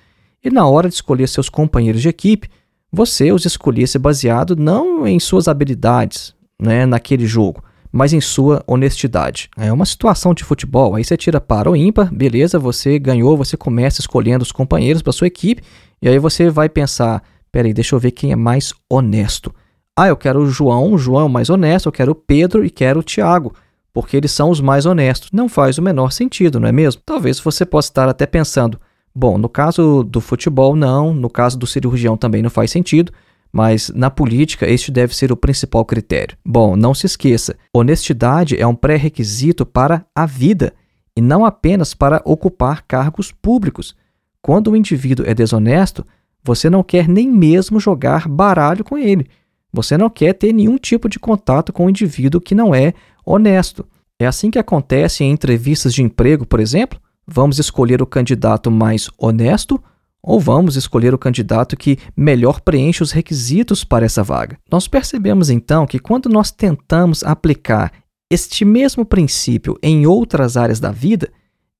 e, 0.44 0.50
na 0.50 0.66
hora 0.66 0.88
de 0.88 0.94
escolher 0.94 1.26
seus 1.26 1.48
companheiros 1.48 2.00
de 2.00 2.08
equipe, 2.08 2.48
você 2.90 3.32
os 3.32 3.44
escolhesse 3.44 3.98
baseado 3.98 4.56
não 4.56 5.06
em 5.06 5.20
suas 5.20 5.48
habilidades 5.48 6.34
né, 6.60 6.86
naquele 6.86 7.26
jogo, 7.26 7.62
mas 7.92 8.12
em 8.12 8.20
sua 8.20 8.62
honestidade. 8.66 9.50
É 9.56 9.72
uma 9.72 9.86
situação 9.86 10.34
de 10.34 10.44
futebol, 10.44 10.94
aí 10.94 11.04
você 11.04 11.16
tira 11.16 11.40
para 11.40 11.68
ou 11.68 11.76
ímpar, 11.76 12.12
beleza, 12.12 12.58
você 12.58 12.98
ganhou, 12.98 13.36
você 13.36 13.56
começa 13.56 14.00
escolhendo 14.00 14.42
os 14.42 14.52
companheiros 14.52 15.02
para 15.02 15.12
sua 15.12 15.26
equipe, 15.26 15.62
e 16.00 16.08
aí 16.08 16.18
você 16.18 16.50
vai 16.50 16.68
pensar, 16.68 17.22
peraí, 17.52 17.72
deixa 17.72 17.94
eu 17.94 18.00
ver 18.00 18.10
quem 18.10 18.32
é 18.32 18.36
mais 18.36 18.72
honesto. 18.90 19.54
Ah, 19.96 20.08
eu 20.08 20.16
quero 20.16 20.40
o 20.40 20.50
João, 20.50 20.92
o 20.92 20.98
João 20.98 21.22
é 21.22 21.24
o 21.24 21.30
mais 21.30 21.50
honesto, 21.50 21.86
eu 21.86 21.92
quero 21.92 22.12
o 22.12 22.14
Pedro 22.14 22.64
e 22.64 22.70
quero 22.70 23.00
o 23.00 23.02
Tiago, 23.02 23.54
porque 23.92 24.16
eles 24.16 24.30
são 24.30 24.48
os 24.48 24.60
mais 24.60 24.86
honestos. 24.86 25.30
Não 25.32 25.48
faz 25.48 25.76
o 25.76 25.82
menor 25.82 26.12
sentido, 26.12 26.60
não 26.60 26.68
é 26.68 26.72
mesmo? 26.72 27.02
Talvez 27.04 27.40
você 27.40 27.66
possa 27.66 27.90
estar 27.90 28.08
até 28.08 28.24
pensando, 28.24 28.80
Bom, 29.20 29.36
no 29.36 29.48
caso 29.48 30.04
do 30.04 30.20
futebol, 30.20 30.76
não, 30.76 31.12
no 31.12 31.28
caso 31.28 31.58
do 31.58 31.66
cirurgião 31.66 32.16
também 32.16 32.40
não 32.40 32.48
faz 32.48 32.70
sentido, 32.70 33.10
mas 33.52 33.90
na 33.92 34.08
política 34.08 34.64
este 34.64 34.92
deve 34.92 35.12
ser 35.12 35.32
o 35.32 35.36
principal 35.36 35.84
critério. 35.84 36.38
Bom, 36.46 36.76
não 36.76 36.94
se 36.94 37.06
esqueça: 37.06 37.56
honestidade 37.74 38.56
é 38.56 38.64
um 38.64 38.76
pré-requisito 38.76 39.66
para 39.66 40.06
a 40.14 40.24
vida 40.24 40.72
e 41.16 41.20
não 41.20 41.44
apenas 41.44 41.94
para 41.94 42.22
ocupar 42.24 42.84
cargos 42.86 43.32
públicos. 43.32 43.96
Quando 44.40 44.70
o 44.70 44.76
indivíduo 44.76 45.26
é 45.26 45.34
desonesto, 45.34 46.06
você 46.40 46.70
não 46.70 46.84
quer 46.84 47.08
nem 47.08 47.28
mesmo 47.28 47.80
jogar 47.80 48.28
baralho 48.28 48.84
com 48.84 48.96
ele. 48.96 49.26
Você 49.72 49.98
não 49.98 50.08
quer 50.08 50.32
ter 50.32 50.52
nenhum 50.52 50.76
tipo 50.76 51.08
de 51.08 51.18
contato 51.18 51.72
com 51.72 51.86
o 51.86 51.90
indivíduo 51.90 52.40
que 52.40 52.54
não 52.54 52.72
é 52.72 52.94
honesto. 53.26 53.84
É 54.16 54.28
assim 54.28 54.48
que 54.48 54.60
acontece 54.60 55.24
em 55.24 55.32
entrevistas 55.32 55.92
de 55.92 56.04
emprego, 56.04 56.46
por 56.46 56.60
exemplo. 56.60 57.00
Vamos 57.30 57.58
escolher 57.58 58.00
o 58.00 58.06
candidato 58.06 58.70
mais 58.70 59.10
honesto 59.18 59.78
ou 60.22 60.40
vamos 60.40 60.76
escolher 60.76 61.12
o 61.12 61.18
candidato 61.18 61.76
que 61.76 61.98
melhor 62.16 62.62
preenche 62.62 63.02
os 63.02 63.12
requisitos 63.12 63.84
para 63.84 64.06
essa 64.06 64.22
vaga? 64.22 64.58
Nós 64.72 64.88
percebemos 64.88 65.50
então 65.50 65.86
que 65.86 65.98
quando 65.98 66.30
nós 66.30 66.50
tentamos 66.50 67.22
aplicar 67.22 67.92
este 68.32 68.64
mesmo 68.64 69.04
princípio 69.04 69.78
em 69.82 70.06
outras 70.06 70.56
áreas 70.56 70.80
da 70.80 70.90
vida, 70.90 71.30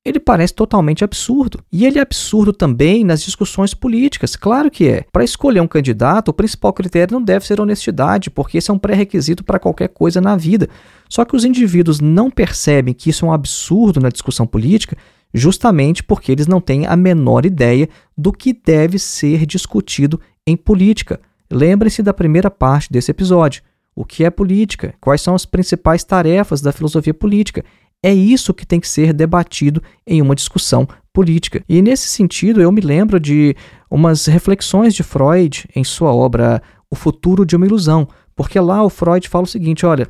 ele 0.05 0.21
parece 0.21 0.53
totalmente 0.55 1.03
absurdo. 1.03 1.65
E 1.73 1.87
ele 1.87 1.99
é 1.99 2.03
absurdo 2.03 2.53
também 2.53 3.03
nas 3.03 3.23
discussões 3.23 3.73
políticas, 3.73 4.37
claro 4.37 4.71
que 4.71 4.87
é. 4.87 5.05
Para 5.11 5.25
escolher 5.25 5.61
um 5.61 5.67
candidato, 5.67 6.29
o 6.29 6.35
principal 6.35 6.75
critério 6.75 7.15
não 7.15 7.23
deve 7.23 7.47
ser 7.47 7.59
honestidade, 7.59 8.31
porque 8.31 8.59
esse 8.59 8.71
é 8.71 8.75
um 8.75 8.79
pré-requisito 8.79 9.43
para 9.43 9.59
qualquer 9.59 9.89
coisa 9.89 10.21
na 10.21 10.37
vida. 10.37 10.69
Só 11.09 11.25
que 11.25 11.35
os 11.35 11.45
indivíduos 11.45 12.01
não 12.01 12.31
percebem 12.31 12.93
que 12.93 13.09
isso 13.09 13.25
é 13.25 13.29
um 13.29 13.33
absurdo 13.33 13.99
na 13.99 14.11
discussão 14.11 14.47
política 14.47 14.97
justamente 15.33 16.03
porque 16.03 16.33
eles 16.33 16.47
não 16.47 16.61
têm 16.61 16.87
a 16.87 16.97
menor 16.97 17.45
ideia 17.45 17.89
do 18.17 18.33
que 18.33 18.53
deve 18.53 18.99
ser 18.99 19.47
discutido 19.47 20.21
em 20.47 20.57
política. 20.57 21.21
Lembre-se 21.51 22.03
da 22.03 22.13
primeira 22.15 22.51
parte 22.51 22.91
desse 22.91 23.11
episódio. 23.11 23.63
O 23.95 24.05
que 24.05 24.25
é 24.25 24.31
política? 24.31 24.95
Quais 25.01 25.21
são 25.21 25.35
as 25.35 25.45
principais 25.45 26.05
tarefas 26.05 26.61
da 26.61 26.73
filosofia 26.73 27.15
política? 27.15 27.65
É 28.03 28.13
isso 28.13 28.55
que 28.55 28.65
tem 28.65 28.79
que 28.79 28.89
ser 28.89 29.13
debatido 29.13 29.83
em 30.07 30.23
uma 30.23 30.35
discussão 30.35 30.87
política. 31.13 31.65
E 31.69 31.83
nesse 31.83 32.09
sentido, 32.09 32.61
eu 32.61 32.71
me 32.71 32.81
lembro 32.81 33.19
de 33.19 33.57
umas 33.91 34.27
reflexões 34.27 34.95
de 34.95 35.03
Freud 35.03 35.69
em 35.75 35.83
sua 35.83 36.15
obra 36.15 36.63
O 36.89 36.95
Futuro 36.95 37.45
de 37.45 37.57
uma 37.57 37.67
Ilusão, 37.67 38.07
porque 38.37 38.61
lá 38.61 38.85
o 38.85 38.89
Freud 38.89 39.29
fala 39.29 39.45
o 39.45 39.49
seguinte: 39.49 39.85
olha, 39.85 40.09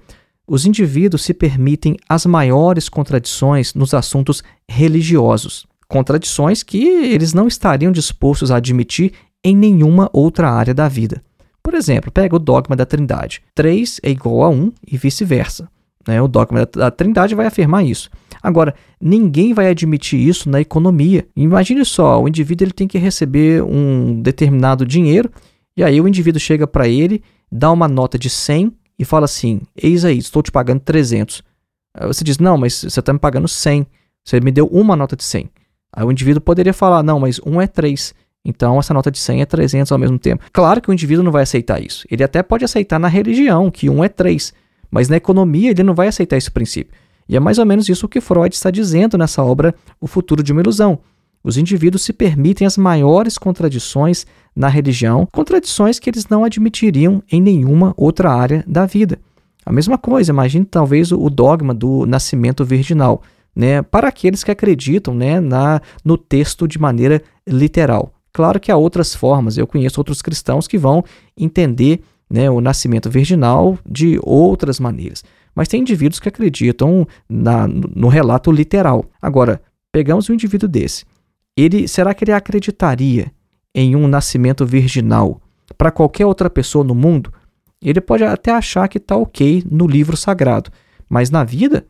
os 0.49 0.65
indivíduos 0.65 1.23
se 1.23 1.35
permitem 1.35 1.97
as 2.09 2.25
maiores 2.25 2.89
contradições 2.89 3.75
nos 3.75 3.93
assuntos 3.93 4.43
religiosos, 4.69 5.67
contradições 5.87 6.63
que 6.63 6.83
eles 6.87 7.35
não 7.35 7.47
estariam 7.47 7.93
dispostos 7.93 8.51
a 8.51 8.57
admitir 8.57 9.13
em 9.45 9.55
nenhuma 9.55 10.09
outra 10.13 10.51
área 10.51 10.73
da 10.73 10.89
vida. 10.89 11.23
Por 11.63 11.75
exemplo, 11.75 12.11
pega 12.11 12.35
o 12.35 12.39
dogma 12.39 12.75
da 12.75 12.87
Trindade: 12.87 13.43
3 13.55 14.01
é 14.03 14.11
igual 14.11 14.43
a 14.43 14.49
1 14.49 14.73
e 14.91 14.97
vice-versa. 14.97 15.69
Né? 16.07 16.21
O 16.23 16.27
dogma 16.27 16.65
da 16.65 16.91
Trindade 16.91 17.35
vai 17.35 17.47
afirmar 17.47 17.85
isso. 17.85 18.11
Agora, 18.43 18.75
ninguém 18.99 19.53
vai 19.53 19.69
admitir 19.69 20.19
isso 20.19 20.49
na 20.49 20.61
economia. 20.61 21.29
Imagine 21.37 21.85
só: 21.85 22.23
o 22.23 22.27
indivíduo 22.27 22.65
ele 22.65 22.73
tem 22.73 22.89
que 22.89 22.97
receber 22.97 23.63
um 23.63 24.23
determinado 24.23 24.87
dinheiro, 24.87 25.31
e 25.77 25.85
aí 25.85 26.01
o 26.01 26.09
indivíduo 26.09 26.41
chega 26.41 26.67
para 26.67 26.89
ele, 26.89 27.23
dá 27.53 27.71
uma 27.71 27.87
nota 27.87 28.19
de 28.19 28.31
100 28.31 28.73
e 28.99 29.05
fala 29.05 29.25
assim: 29.25 29.61
Eis 29.77 30.05
aí, 30.05 30.19
estou 30.19 30.43
te 30.43 30.51
pagando 30.51 30.81
300. 30.81 31.43
Aí 31.95 32.07
você 32.07 32.25
diz: 32.25 32.39
Não, 32.39 32.59
mas 32.59 32.75
você 32.75 33.01
está 33.01 33.13
me 33.13 33.19
pagando 33.19 33.47
100. 33.47 33.87
Você 34.25 34.41
me 34.41 34.51
deu 34.51 34.67
uma 34.67 34.97
nota 34.97 35.17
de 35.17 35.25
100. 35.25 35.51
Aí 35.93 36.05
o 36.05 36.11
indivíduo 36.11 36.41
poderia 36.41 36.73
falar: 36.73 37.03
Não, 37.03 37.21
mas 37.21 37.41
um 37.47 37.61
é 37.61 37.67
3. 37.67 38.15
Então 38.45 38.79
essa 38.79 38.95
nota 38.95 39.11
de 39.11 39.19
100 39.19 39.43
é 39.43 39.47
300 39.47 39.93
ao 39.93 39.99
mesmo 39.99 40.19
tempo. 40.19 40.45
Claro 40.53 40.81
que 40.81 40.91
o 40.91 40.93
indivíduo 40.93 41.25
não 41.25 41.33
vai 41.33 41.43
aceitar 41.43 41.83
isso. 41.83 42.07
Ele 42.11 42.25
até 42.25 42.43
pode 42.43 42.65
aceitar 42.65 42.99
na 42.99 43.09
religião, 43.09 43.71
que 43.71 43.91
um 43.91 44.03
é 44.03 44.09
3. 44.09 44.53
Mas 44.91 45.09
na 45.09 45.17
economia 45.17 45.71
ele 45.71 45.83
não 45.83 45.95
vai 45.95 46.09
aceitar 46.09 46.37
esse 46.37 46.51
princípio. 46.51 46.95
E 47.29 47.37
é 47.37 47.41
mais 47.41 47.59
ou 47.59 47.67
menos 47.67 47.89
isso 47.89 48.09
que 48.09 48.21
Freud 48.21 48.55
está 48.55 48.71
dizendo 48.71 49.19
nessa 49.19 49.43
obra 49.45 49.75
O 50.01 50.07
Futuro 50.07 50.43
de 50.43 50.51
uma 50.51 50.63
Ilusão. 50.63 50.99
Os 51.43 51.57
indivíduos 51.57 52.03
se 52.03 52.13
permitem 52.13 52.67
as 52.67 52.77
maiores 52.77 53.39
contradições 53.39 54.27
na 54.55 54.69
religião, 54.69 55.27
contradições 55.33 55.99
que 55.99 56.11
eles 56.11 56.29
não 56.29 56.45
admitiriam 56.45 57.23
em 57.31 57.41
nenhuma 57.41 57.95
outra 57.97 58.33
área 58.33 58.65
da 58.67 58.87
vida. 58.87 59.19
A 59.65 59.73
mesma 59.73 59.97
coisa, 59.97 60.33
imagine 60.33 60.65
talvez 60.65 61.13
o 61.13 61.29
dogma 61.31 61.73
do 61.73 62.07
nascimento 62.07 62.65
virginal, 62.65 63.23
né, 63.55 63.83
para 63.83 64.09
aqueles 64.09 64.43
que 64.43 64.51
acreditam 64.51 65.15
né, 65.15 65.41
na, 65.41 65.81
no 66.05 66.17
texto 66.17 66.67
de 66.67 66.79
maneira 66.79 67.23
literal. 67.47 68.13
Claro 68.33 68.61
que 68.61 68.71
há 68.71 68.77
outras 68.77 69.15
formas, 69.15 69.59
eu 69.59 69.67
conheço 69.67 70.01
outros 70.01 70.23
cristãos 70.23 70.67
que 70.67 70.79
vão 70.79 71.05
entender 71.37 72.01
né, 72.31 72.51
o 72.51 72.61
nascimento 72.61 73.11
virginal 73.11 73.79
de 73.89 74.19
outras 74.23 74.79
maneiras. 74.79 75.25
Mas 75.55 75.69
tem 75.69 75.81
indivíduos 75.81 76.21
que 76.21 76.29
acreditam 76.29 77.07
na, 77.29 77.67
no 77.67 78.09
relato 78.09 78.53
literal. 78.53 79.05
Agora, 79.21 79.61
pegamos 79.91 80.29
um 80.29 80.35
indivíduo 80.35 80.69
desse 80.69 81.05
ele 81.61 81.89
será 81.89 82.15
que 82.15 82.25
ele 82.25 82.33
acreditaria 82.33 83.33
em 83.75 83.97
um 83.97 84.07
nascimento 84.07 84.65
virginal 84.65 85.41
para 85.77 85.91
qualquer 85.91 86.25
outra 86.25 86.49
pessoa 86.49 86.85
no 86.85 86.95
mundo? 86.95 87.33
Ele 87.83 88.01
pode 88.01 88.25
até 88.25 88.53
achar 88.53 88.89
que 88.89 88.99
está 88.99 89.17
ok 89.17 89.65
no 89.71 89.87
livro 89.87 90.17
sagrado, 90.17 90.71
mas 91.09 91.31
na 91.31 91.45
vida, 91.45 91.87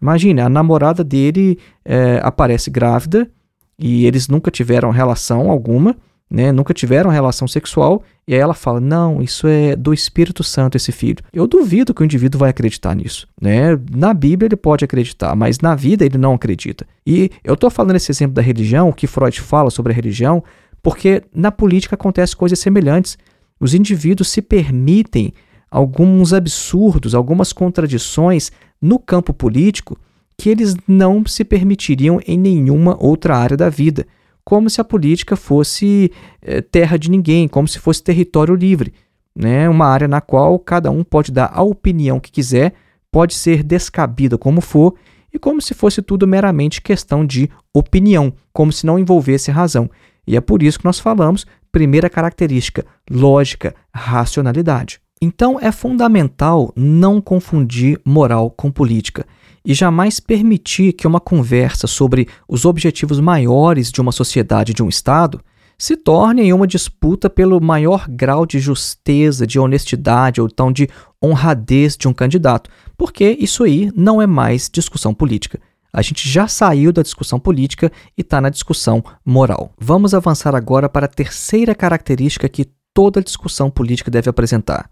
imagine, 0.00 0.40
a 0.40 0.48
namorada 0.48 1.04
dele 1.04 1.58
é, 1.84 2.20
aparece 2.22 2.70
grávida 2.70 3.30
e 3.78 4.06
eles 4.06 4.28
nunca 4.28 4.50
tiveram 4.50 4.90
relação 4.90 5.50
alguma 5.50 5.96
né, 6.32 6.50
nunca 6.50 6.72
tiveram 6.72 7.10
relação 7.10 7.46
sexual, 7.46 8.02
e 8.26 8.32
aí 8.32 8.40
ela 8.40 8.54
fala: 8.54 8.80
Não, 8.80 9.20
isso 9.20 9.46
é 9.46 9.76
do 9.76 9.92
Espírito 9.92 10.42
Santo, 10.42 10.76
esse 10.76 10.90
filho. 10.90 11.22
Eu 11.30 11.46
duvido 11.46 11.92
que 11.92 12.00
o 12.00 12.04
indivíduo 12.04 12.38
vai 12.38 12.48
acreditar 12.48 12.94
nisso. 12.96 13.28
Né? 13.38 13.78
Na 13.94 14.14
Bíblia 14.14 14.46
ele 14.46 14.56
pode 14.56 14.82
acreditar, 14.82 15.36
mas 15.36 15.60
na 15.60 15.74
vida 15.74 16.06
ele 16.06 16.16
não 16.16 16.32
acredita. 16.32 16.86
E 17.06 17.30
eu 17.44 17.52
estou 17.52 17.68
falando 17.68 17.96
esse 17.96 18.10
exemplo 18.10 18.32
da 18.32 18.40
religião, 18.40 18.88
o 18.88 18.94
que 18.94 19.06
Freud 19.06 19.38
fala 19.42 19.68
sobre 19.68 19.92
a 19.92 19.94
religião, 19.94 20.42
porque 20.82 21.22
na 21.34 21.52
política 21.52 21.96
acontecem 21.96 22.34
coisas 22.34 22.58
semelhantes. 22.58 23.18
Os 23.60 23.74
indivíduos 23.74 24.30
se 24.30 24.40
permitem 24.40 25.34
alguns 25.70 26.32
absurdos, 26.32 27.14
algumas 27.14 27.52
contradições 27.52 28.50
no 28.80 28.98
campo 28.98 29.34
político 29.34 29.98
que 30.38 30.48
eles 30.48 30.76
não 30.88 31.26
se 31.26 31.44
permitiriam 31.44 32.20
em 32.26 32.38
nenhuma 32.38 32.96
outra 32.98 33.36
área 33.36 33.56
da 33.56 33.68
vida 33.68 34.06
como 34.44 34.68
se 34.68 34.80
a 34.80 34.84
política 34.84 35.36
fosse 35.36 36.12
é, 36.40 36.60
terra 36.60 36.96
de 36.96 37.10
ninguém, 37.10 37.48
como 37.48 37.68
se 37.68 37.78
fosse 37.78 38.02
território 38.02 38.54
livre, 38.54 38.92
né? 39.34 39.68
uma 39.68 39.86
área 39.86 40.08
na 40.08 40.20
qual 40.20 40.58
cada 40.58 40.90
um 40.90 41.04
pode 41.04 41.32
dar 41.32 41.50
a 41.52 41.62
opinião 41.62 42.18
que 42.18 42.30
quiser, 42.30 42.74
pode 43.10 43.34
ser 43.34 43.62
descabida 43.62 44.36
como 44.36 44.60
for, 44.60 44.94
e 45.32 45.38
como 45.38 45.62
se 45.62 45.72
fosse 45.72 46.02
tudo 46.02 46.26
meramente 46.26 46.82
questão 46.82 47.24
de 47.24 47.48
opinião, 47.72 48.32
como 48.52 48.70
se 48.70 48.84
não 48.84 48.98
envolvesse 48.98 49.50
razão. 49.50 49.90
E 50.26 50.36
é 50.36 50.40
por 50.40 50.62
isso 50.62 50.78
que 50.78 50.84
nós 50.84 51.00
falamos, 51.00 51.46
primeira 51.70 52.10
característica, 52.10 52.84
lógica, 53.10 53.74
racionalidade. 53.94 55.00
Então 55.20 55.58
é 55.58 55.72
fundamental 55.72 56.72
não 56.76 57.20
confundir 57.20 57.98
moral 58.04 58.50
com 58.50 58.70
política 58.70 59.24
e 59.64 59.74
jamais 59.74 60.18
permitir 60.20 60.92
que 60.92 61.06
uma 61.06 61.20
conversa 61.20 61.86
sobre 61.86 62.28
os 62.48 62.64
objetivos 62.64 63.20
maiores 63.20 63.90
de 63.90 64.00
uma 64.00 64.12
sociedade, 64.12 64.74
de 64.74 64.82
um 64.82 64.88
Estado, 64.88 65.40
se 65.78 65.96
torne 65.96 66.42
em 66.42 66.52
uma 66.52 66.66
disputa 66.66 67.28
pelo 67.28 67.60
maior 67.60 68.06
grau 68.08 68.46
de 68.46 68.60
justeza, 68.60 69.46
de 69.46 69.58
honestidade 69.58 70.40
ou 70.40 70.48
então 70.50 70.70
de 70.70 70.88
honradez 71.22 71.96
de 71.96 72.06
um 72.06 72.12
candidato, 72.12 72.70
porque 72.96 73.36
isso 73.40 73.64
aí 73.64 73.90
não 73.94 74.22
é 74.22 74.26
mais 74.26 74.70
discussão 74.72 75.12
política. 75.12 75.60
A 75.92 76.00
gente 76.00 76.28
já 76.28 76.48
saiu 76.48 76.92
da 76.92 77.02
discussão 77.02 77.38
política 77.38 77.92
e 78.16 78.22
está 78.22 78.40
na 78.40 78.48
discussão 78.48 79.04
moral. 79.24 79.72
Vamos 79.78 80.14
avançar 80.14 80.54
agora 80.54 80.88
para 80.88 81.06
a 81.06 81.08
terceira 81.08 81.74
característica 81.74 82.48
que 82.48 82.70
toda 82.94 83.20
discussão 83.20 83.70
política 83.70 84.10
deve 84.10 84.30
apresentar. 84.30 84.88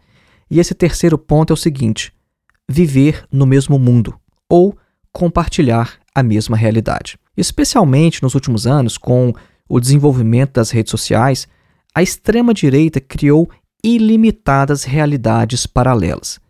E 0.51 0.59
esse 0.59 0.75
terceiro 0.75 1.17
ponto 1.17 1.53
é 1.53 1.55
o 1.55 1.57
seguinte: 1.57 2.13
viver 2.69 3.25
no 3.33 3.47
mesmo 3.47 3.79
mundo 3.79 4.20
ou 4.51 4.77
compartilhar 5.13 5.95
a 6.15 6.23
mesma 6.23 6.57
realidade. 6.57 7.17
Especialmente 7.37 8.23
nos 8.23 8.35
últimos 8.35 8.67
anos, 8.67 8.99
com 8.99 9.33
o 9.69 9.81
desenvolvimento 9.81 10.55
das 10.55 10.71
redes 10.71 10.91
sociais, 10.91 11.49
a 11.95 12.03
extrema-direita 12.03 13.01
criou 13.01 13.49
ilimitadas 13.83 14.85
realidades 14.85 15.67
paralelas. 15.67 16.41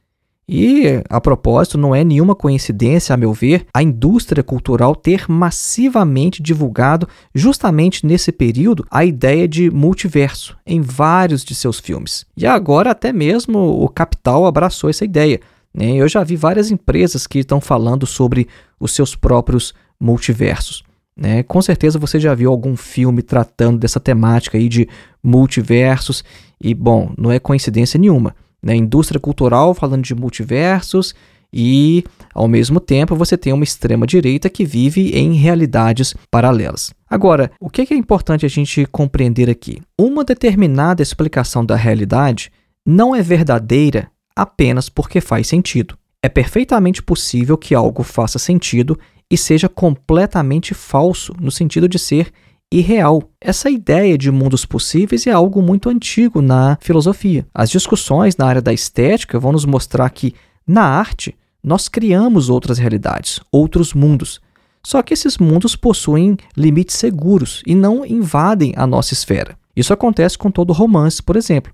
E, 0.52 1.00
a 1.08 1.20
propósito, 1.20 1.78
não 1.78 1.94
é 1.94 2.02
nenhuma 2.02 2.34
coincidência, 2.34 3.14
a 3.14 3.16
meu 3.16 3.32
ver, 3.32 3.66
a 3.72 3.84
indústria 3.84 4.42
cultural 4.42 4.96
ter 4.96 5.26
massivamente 5.28 6.42
divulgado, 6.42 7.08
justamente 7.32 8.04
nesse 8.04 8.32
período, 8.32 8.84
a 8.90 9.04
ideia 9.04 9.46
de 9.46 9.70
multiverso 9.70 10.56
em 10.66 10.80
vários 10.80 11.44
de 11.44 11.54
seus 11.54 11.78
filmes. 11.78 12.26
E 12.36 12.48
agora, 12.48 12.90
até 12.90 13.12
mesmo 13.12 13.60
o 13.60 13.88
Capital 13.88 14.44
abraçou 14.44 14.90
essa 14.90 15.04
ideia. 15.04 15.40
Né? 15.74 15.94
Eu 15.96 16.08
já 16.08 16.22
vi 16.24 16.36
várias 16.36 16.70
empresas 16.70 17.26
que 17.26 17.40
estão 17.40 17.60
falando 17.60 18.06
sobre 18.06 18.48
os 18.78 18.92
seus 18.92 19.14
próprios 19.14 19.74
multiversos. 19.98 20.82
Né? 21.16 21.42
Com 21.42 21.60
certeza 21.60 21.98
você 21.98 22.18
já 22.18 22.34
viu 22.34 22.50
algum 22.50 22.76
filme 22.76 23.22
tratando 23.22 23.78
dessa 23.78 24.00
temática 24.00 24.56
aí 24.56 24.68
de 24.68 24.88
multiversos, 25.22 26.24
e, 26.62 26.74
bom, 26.74 27.12
não 27.16 27.32
é 27.32 27.38
coincidência 27.38 27.98
nenhuma 27.98 28.34
né, 28.62 28.76
indústria 28.76 29.20
cultural 29.20 29.74
falando 29.74 30.02
de 30.02 30.14
multiversos 30.14 31.14
e, 31.52 32.04
ao 32.32 32.46
mesmo 32.46 32.78
tempo, 32.78 33.16
você 33.16 33.36
tem 33.36 33.52
uma 33.52 33.64
extrema-direita 33.64 34.48
que 34.48 34.64
vive 34.64 35.10
em 35.10 35.34
realidades 35.34 36.14
paralelas. 36.30 36.92
Agora, 37.08 37.50
o 37.58 37.68
que 37.68 37.92
é 37.92 37.96
importante 37.96 38.46
a 38.46 38.48
gente 38.48 38.86
compreender 38.86 39.50
aqui? 39.50 39.80
Uma 39.98 40.22
determinada 40.22 41.02
explicação 41.02 41.64
da 41.64 41.74
realidade 41.74 42.52
não 42.86 43.14
é 43.14 43.22
verdadeira 43.22 44.08
apenas 44.40 44.88
porque 44.88 45.20
faz 45.20 45.46
sentido. 45.48 45.98
É 46.22 46.28
perfeitamente 46.28 47.02
possível 47.02 47.58
que 47.58 47.74
algo 47.74 48.02
faça 48.02 48.38
sentido 48.38 48.98
e 49.30 49.36
seja 49.36 49.68
completamente 49.68 50.72
falso, 50.72 51.34
no 51.38 51.50
sentido 51.50 51.86
de 51.86 51.98
ser 51.98 52.32
irreal. 52.72 53.22
Essa 53.38 53.68
ideia 53.68 54.16
de 54.16 54.30
mundos 54.30 54.64
possíveis 54.64 55.26
é 55.26 55.30
algo 55.30 55.60
muito 55.60 55.90
antigo 55.90 56.40
na 56.40 56.78
filosofia. 56.80 57.46
As 57.52 57.68
discussões 57.68 58.36
na 58.38 58.46
área 58.46 58.62
da 58.62 58.72
estética 58.72 59.38
vão 59.38 59.52
nos 59.52 59.66
mostrar 59.66 60.08
que, 60.08 60.34
na 60.66 60.84
arte, 60.84 61.36
nós 61.62 61.86
criamos 61.86 62.48
outras 62.48 62.78
realidades, 62.78 63.40
outros 63.52 63.92
mundos. 63.92 64.40
Só 64.82 65.02
que 65.02 65.12
esses 65.12 65.36
mundos 65.36 65.76
possuem 65.76 66.38
limites 66.56 66.96
seguros 66.96 67.62
e 67.66 67.74
não 67.74 68.06
invadem 68.06 68.72
a 68.74 68.86
nossa 68.86 69.12
esfera. 69.12 69.58
Isso 69.76 69.92
acontece 69.92 70.38
com 70.38 70.50
todo 70.50 70.72
romance, 70.72 71.22
por 71.22 71.36
exemplo. 71.36 71.72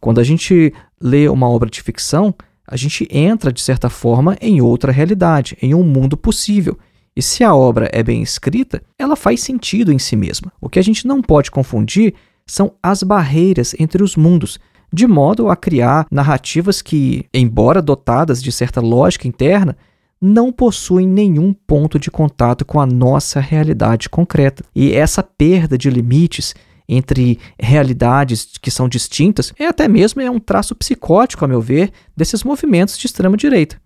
Quando 0.00 0.20
a 0.20 0.24
gente 0.24 0.72
lê 1.00 1.28
uma 1.28 1.48
obra 1.48 1.68
de 1.68 1.82
ficção, 1.82 2.34
a 2.66 2.76
gente 2.76 3.08
entra, 3.10 3.52
de 3.52 3.60
certa 3.60 3.88
forma, 3.88 4.36
em 4.40 4.60
outra 4.60 4.92
realidade, 4.92 5.56
em 5.62 5.74
um 5.74 5.82
mundo 5.82 6.16
possível. 6.16 6.78
E 7.16 7.22
se 7.22 7.42
a 7.42 7.54
obra 7.54 7.88
é 7.92 8.02
bem 8.02 8.22
escrita, 8.22 8.82
ela 8.98 9.16
faz 9.16 9.40
sentido 9.40 9.92
em 9.92 9.98
si 9.98 10.14
mesma. 10.14 10.52
O 10.60 10.68
que 10.68 10.78
a 10.78 10.82
gente 10.82 11.06
não 11.06 11.20
pode 11.20 11.50
confundir 11.50 12.14
são 12.46 12.74
as 12.82 13.02
barreiras 13.02 13.74
entre 13.78 14.02
os 14.02 14.16
mundos, 14.16 14.58
de 14.92 15.06
modo 15.06 15.48
a 15.48 15.56
criar 15.56 16.06
narrativas 16.10 16.80
que, 16.80 17.26
embora 17.32 17.82
dotadas 17.82 18.42
de 18.42 18.52
certa 18.52 18.80
lógica 18.80 19.26
interna, 19.26 19.76
não 20.20 20.52
possuem 20.52 21.06
nenhum 21.06 21.52
ponto 21.52 21.98
de 21.98 22.10
contato 22.10 22.64
com 22.64 22.80
a 22.80 22.86
nossa 22.86 23.40
realidade 23.40 24.08
concreta. 24.08 24.64
E 24.74 24.92
essa 24.92 25.22
perda 25.22 25.78
de 25.78 25.90
limites 25.90 26.54
entre 26.88 27.38
realidades 27.58 28.52
que 28.60 28.70
são 28.70 28.88
distintas 28.88 29.52
é 29.58 29.66
até 29.66 29.86
mesmo 29.86 30.22
é 30.22 30.30
um 30.30 30.40
traço 30.40 30.74
psicótico, 30.74 31.44
a 31.44 31.48
meu 31.48 31.60
ver, 31.60 31.92
desses 32.16 32.42
movimentos 32.42 32.96
de 32.96 33.06
extrema 33.06 33.36
direita. 33.36 33.80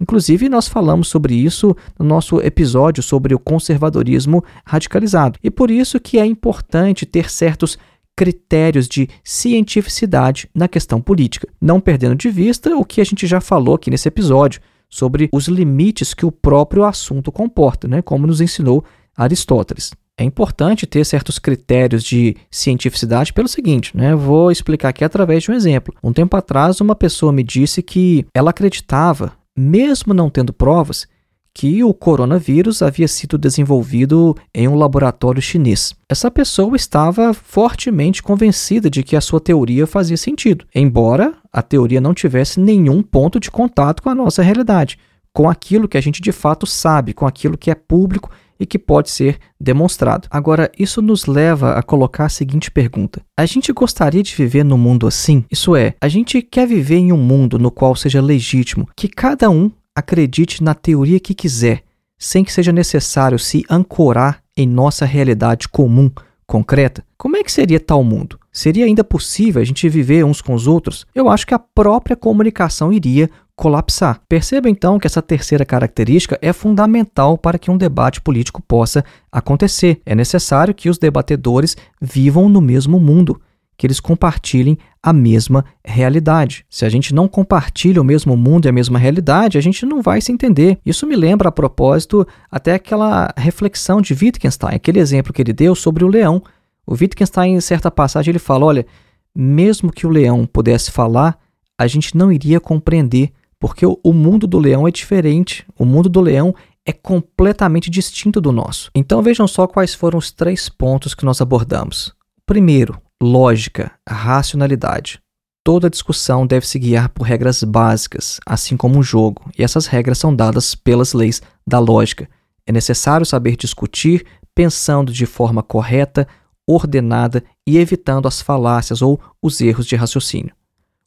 Inclusive, 0.00 0.48
nós 0.48 0.68
falamos 0.68 1.08
sobre 1.08 1.34
isso 1.34 1.76
no 1.98 2.04
nosso 2.04 2.40
episódio 2.40 3.02
sobre 3.02 3.34
o 3.34 3.38
conservadorismo 3.38 4.44
radicalizado. 4.64 5.38
E 5.42 5.50
por 5.50 5.70
isso 5.70 5.98
que 5.98 6.18
é 6.18 6.24
importante 6.24 7.04
ter 7.04 7.30
certos 7.30 7.76
critérios 8.16 8.88
de 8.88 9.08
cientificidade 9.22 10.48
na 10.54 10.66
questão 10.66 11.00
política, 11.00 11.48
não 11.60 11.80
perdendo 11.80 12.16
de 12.16 12.30
vista 12.30 12.76
o 12.76 12.84
que 12.84 13.00
a 13.00 13.04
gente 13.04 13.26
já 13.26 13.40
falou 13.40 13.76
aqui 13.76 13.90
nesse 13.90 14.08
episódio 14.08 14.60
sobre 14.88 15.28
os 15.32 15.46
limites 15.46 16.14
que 16.14 16.26
o 16.26 16.32
próprio 16.32 16.84
assunto 16.84 17.30
comporta, 17.30 17.86
né, 17.86 18.02
como 18.02 18.26
nos 18.26 18.40
ensinou 18.40 18.84
Aristóteles. 19.16 19.92
É 20.18 20.24
importante 20.24 20.84
ter 20.84 21.04
certos 21.06 21.38
critérios 21.38 22.02
de 22.02 22.36
cientificidade 22.50 23.32
pelo 23.32 23.46
seguinte, 23.46 23.96
né? 23.96 24.16
Vou 24.16 24.50
explicar 24.50 24.88
aqui 24.88 25.04
através 25.04 25.44
de 25.44 25.52
um 25.52 25.54
exemplo. 25.54 25.94
Um 26.02 26.12
tempo 26.12 26.36
atrás, 26.36 26.80
uma 26.80 26.96
pessoa 26.96 27.32
me 27.32 27.44
disse 27.44 27.80
que 27.82 28.26
ela 28.34 28.50
acreditava 28.50 29.38
mesmo 29.56 30.14
não 30.14 30.30
tendo 30.30 30.52
provas, 30.52 31.06
que 31.52 31.82
o 31.82 31.92
coronavírus 31.92 32.82
havia 32.82 33.08
sido 33.08 33.36
desenvolvido 33.36 34.36
em 34.54 34.68
um 34.68 34.76
laboratório 34.76 35.42
chinês. 35.42 35.92
Essa 36.08 36.30
pessoa 36.30 36.76
estava 36.76 37.34
fortemente 37.34 38.22
convencida 38.22 38.88
de 38.88 39.02
que 39.02 39.16
a 39.16 39.20
sua 39.20 39.40
teoria 39.40 39.84
fazia 39.84 40.16
sentido, 40.16 40.64
embora 40.72 41.34
a 41.52 41.60
teoria 41.60 42.00
não 42.00 42.14
tivesse 42.14 42.60
nenhum 42.60 43.02
ponto 43.02 43.40
de 43.40 43.50
contato 43.50 44.02
com 44.04 44.10
a 44.10 44.14
nossa 44.14 44.40
realidade, 44.40 44.98
com 45.32 45.50
aquilo 45.50 45.88
que 45.88 45.98
a 45.98 46.00
gente 46.00 46.22
de 46.22 46.30
fato 46.30 46.64
sabe, 46.64 47.12
com 47.12 47.26
aquilo 47.26 47.58
que 47.58 47.72
é 47.72 47.74
público 47.74 48.30
e 48.58 48.66
que 48.66 48.78
pode 48.78 49.10
ser 49.10 49.38
demonstrado. 49.60 50.28
Agora, 50.30 50.70
isso 50.78 51.00
nos 51.00 51.26
leva 51.26 51.74
a 51.74 51.82
colocar 51.82 52.26
a 52.26 52.30
seguinte 52.30 52.70
pergunta: 52.70 53.22
a 53.36 53.46
gente 53.46 53.72
gostaria 53.72 54.22
de 54.22 54.34
viver 54.34 54.64
num 54.64 54.78
mundo 54.78 55.06
assim? 55.06 55.44
Isso 55.50 55.76
é, 55.76 55.94
a 56.00 56.08
gente 56.08 56.42
quer 56.42 56.66
viver 56.66 56.96
em 56.96 57.12
um 57.12 57.16
mundo 57.16 57.58
no 57.58 57.70
qual 57.70 57.94
seja 57.94 58.20
legítimo 58.20 58.88
que 58.96 59.08
cada 59.08 59.48
um 59.50 59.70
acredite 59.94 60.62
na 60.62 60.74
teoria 60.74 61.18
que 61.18 61.34
quiser, 61.34 61.82
sem 62.18 62.44
que 62.44 62.52
seja 62.52 62.72
necessário 62.72 63.38
se 63.38 63.64
ancorar 63.68 64.42
em 64.56 64.66
nossa 64.66 65.04
realidade 65.04 65.68
comum, 65.68 66.10
concreta? 66.46 67.04
Como 67.16 67.36
é 67.36 67.42
que 67.42 67.52
seria 67.52 67.78
tal 67.78 68.02
mundo? 68.02 68.38
Seria 68.52 68.86
ainda 68.86 69.04
possível 69.04 69.60
a 69.60 69.64
gente 69.64 69.88
viver 69.88 70.24
uns 70.24 70.40
com 70.40 70.54
os 70.54 70.66
outros? 70.66 71.06
Eu 71.14 71.28
acho 71.28 71.46
que 71.46 71.54
a 71.54 71.58
própria 71.58 72.16
comunicação 72.16 72.92
iria 72.92 73.30
colapsar. 73.58 74.20
Perceba 74.28 74.70
então 74.70 75.00
que 75.00 75.06
essa 75.08 75.20
terceira 75.20 75.64
característica 75.66 76.38
é 76.40 76.52
fundamental 76.52 77.36
para 77.36 77.58
que 77.58 77.72
um 77.72 77.76
debate 77.76 78.20
político 78.20 78.62
possa 78.62 79.04
acontecer. 79.32 80.00
É 80.06 80.14
necessário 80.14 80.72
que 80.72 80.88
os 80.88 80.96
debatedores 80.96 81.76
vivam 82.00 82.48
no 82.48 82.60
mesmo 82.60 83.00
mundo, 83.00 83.40
que 83.76 83.84
eles 83.84 83.98
compartilhem 83.98 84.78
a 85.02 85.12
mesma 85.12 85.64
realidade. 85.84 86.64
Se 86.70 86.84
a 86.84 86.88
gente 86.88 87.12
não 87.12 87.26
compartilha 87.26 88.00
o 88.00 88.04
mesmo 88.04 88.36
mundo 88.36 88.66
e 88.66 88.68
a 88.68 88.72
mesma 88.72 88.96
realidade, 88.96 89.58
a 89.58 89.60
gente 89.60 89.84
não 89.84 90.00
vai 90.00 90.20
se 90.20 90.30
entender. 90.30 90.78
Isso 90.86 91.04
me 91.04 91.16
lembra, 91.16 91.48
a 91.48 91.52
propósito, 91.52 92.24
até 92.48 92.74
aquela 92.74 93.34
reflexão 93.36 94.00
de 94.00 94.14
Wittgenstein, 94.14 94.76
aquele 94.76 95.00
exemplo 95.00 95.32
que 95.32 95.42
ele 95.42 95.52
deu 95.52 95.74
sobre 95.74 96.04
o 96.04 96.08
leão. 96.08 96.40
O 96.86 96.92
Wittgenstein, 96.92 97.54
em 97.54 97.60
certa 97.60 97.90
passagem, 97.90 98.30
ele 98.30 98.38
fala: 98.38 98.66
olha, 98.66 98.86
mesmo 99.34 99.90
que 99.90 100.06
o 100.06 100.10
leão 100.10 100.46
pudesse 100.46 100.92
falar, 100.92 101.36
a 101.76 101.88
gente 101.88 102.16
não 102.16 102.30
iria 102.30 102.60
compreender 102.60 103.32
porque 103.60 103.84
o, 103.86 104.12
mundo 104.12 104.46
do 104.46 104.58
leão 104.58 104.86
é 104.86 104.90
diferente. 104.90 105.66
O 105.78 105.84
mundo 105.84 106.08
do 106.08 106.20
leão 106.20 106.54
é 106.86 106.92
completamente 106.92 107.90
distinto 107.90 108.40
do 108.40 108.52
nosso. 108.52 108.90
Então 108.94 109.22
vejam 109.22 109.48
só 109.48 109.66
quais 109.66 109.94
foram 109.94 110.18
os 110.18 110.30
três 110.30 110.68
pontos 110.68 111.14
que 111.14 111.24
nós 111.24 111.40
abordamos. 111.40 112.14
Primeiro, 112.46 113.00
lógica, 113.20 113.92
racionalidade. 114.08 115.20
Toda 115.64 115.90
discussão 115.90 116.46
deve 116.46 116.66
se 116.66 116.78
guiar 116.78 117.10
por 117.10 117.24
regras 117.24 117.62
básicas, 117.62 118.40
assim 118.46 118.76
como 118.76 118.98
um 118.98 119.02
jogo, 119.02 119.50
e 119.58 119.62
essas 119.62 119.86
regras 119.86 120.16
são 120.16 120.34
dadas 120.34 120.74
pelas 120.74 121.12
leis 121.12 121.42
da 121.66 121.78
lógica. 121.78 122.28
É 122.64 122.72
necessário 122.72 123.26
saber 123.26 123.56
discutir, 123.56 124.24
pensando 124.54 125.12
de 125.12 125.26
forma 125.26 125.62
correta, 125.62 126.26
ordenada 126.66 127.44
e 127.66 127.76
evitando 127.76 128.28
as 128.28 128.40
falácias 128.40 129.02
ou 129.02 129.20
os 129.42 129.60
erros 129.60 129.86
de 129.86 129.96
raciocínio. 129.96 130.54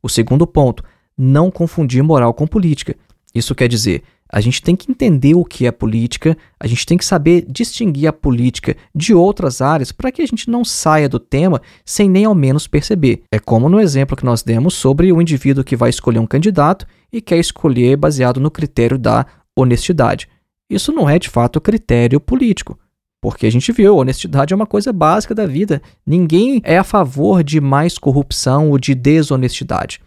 O 0.03 0.09
segundo 0.09 0.45
ponto, 0.45 0.83
não 1.21 1.51
confundir 1.51 2.03
moral 2.03 2.33
com 2.33 2.47
política. 2.47 2.95
Isso 3.33 3.53
quer 3.53 3.67
dizer, 3.67 4.03
a 4.31 4.39
gente 4.39 4.61
tem 4.61 4.75
que 4.75 4.89
entender 4.89 5.35
o 5.35 5.43
que 5.43 5.67
é 5.67 5.71
política, 5.71 6.37
a 6.59 6.65
gente 6.65 6.85
tem 6.85 6.97
que 6.97 7.05
saber 7.05 7.45
distinguir 7.47 8.07
a 8.07 8.13
política 8.13 8.75
de 8.95 9.13
outras 9.13 9.61
áreas 9.61 9.91
para 9.91 10.11
que 10.11 10.21
a 10.21 10.25
gente 10.25 10.49
não 10.49 10.63
saia 10.63 11.09
do 11.09 11.19
tema 11.19 11.61
sem 11.85 12.09
nem 12.09 12.25
ao 12.25 12.33
menos 12.33 12.65
perceber. 12.65 13.23
É 13.31 13.37
como 13.37 13.67
no 13.67 13.79
exemplo 13.79 14.15
que 14.15 14.25
nós 14.25 14.41
demos 14.41 14.73
sobre 14.73 15.11
o 15.11 15.21
indivíduo 15.21 15.63
que 15.63 15.75
vai 15.75 15.89
escolher 15.89 16.19
um 16.19 16.25
candidato 16.25 16.87
e 17.11 17.21
quer 17.21 17.37
escolher 17.37 17.97
baseado 17.97 18.39
no 18.39 18.49
critério 18.49 18.97
da 18.97 19.25
honestidade. 19.55 20.29
Isso 20.69 20.93
não 20.93 21.09
é 21.09 21.19
de 21.19 21.29
fato 21.29 21.59
critério 21.59 22.19
político. 22.19 22.79
Porque 23.21 23.45
a 23.45 23.51
gente 23.51 23.71
viu, 23.71 23.97
honestidade 23.97 24.53
é 24.53 24.55
uma 24.55 24.65
coisa 24.65 24.91
básica 24.91 25.35
da 25.35 25.45
vida. 25.45 25.81
Ninguém 26.07 26.59
é 26.63 26.77
a 26.77 26.83
favor 26.83 27.43
de 27.43 27.61
mais 27.61 27.97
corrupção 27.97 28.71
ou 28.71 28.79
de 28.79 28.95
desonestidade. 28.95 30.01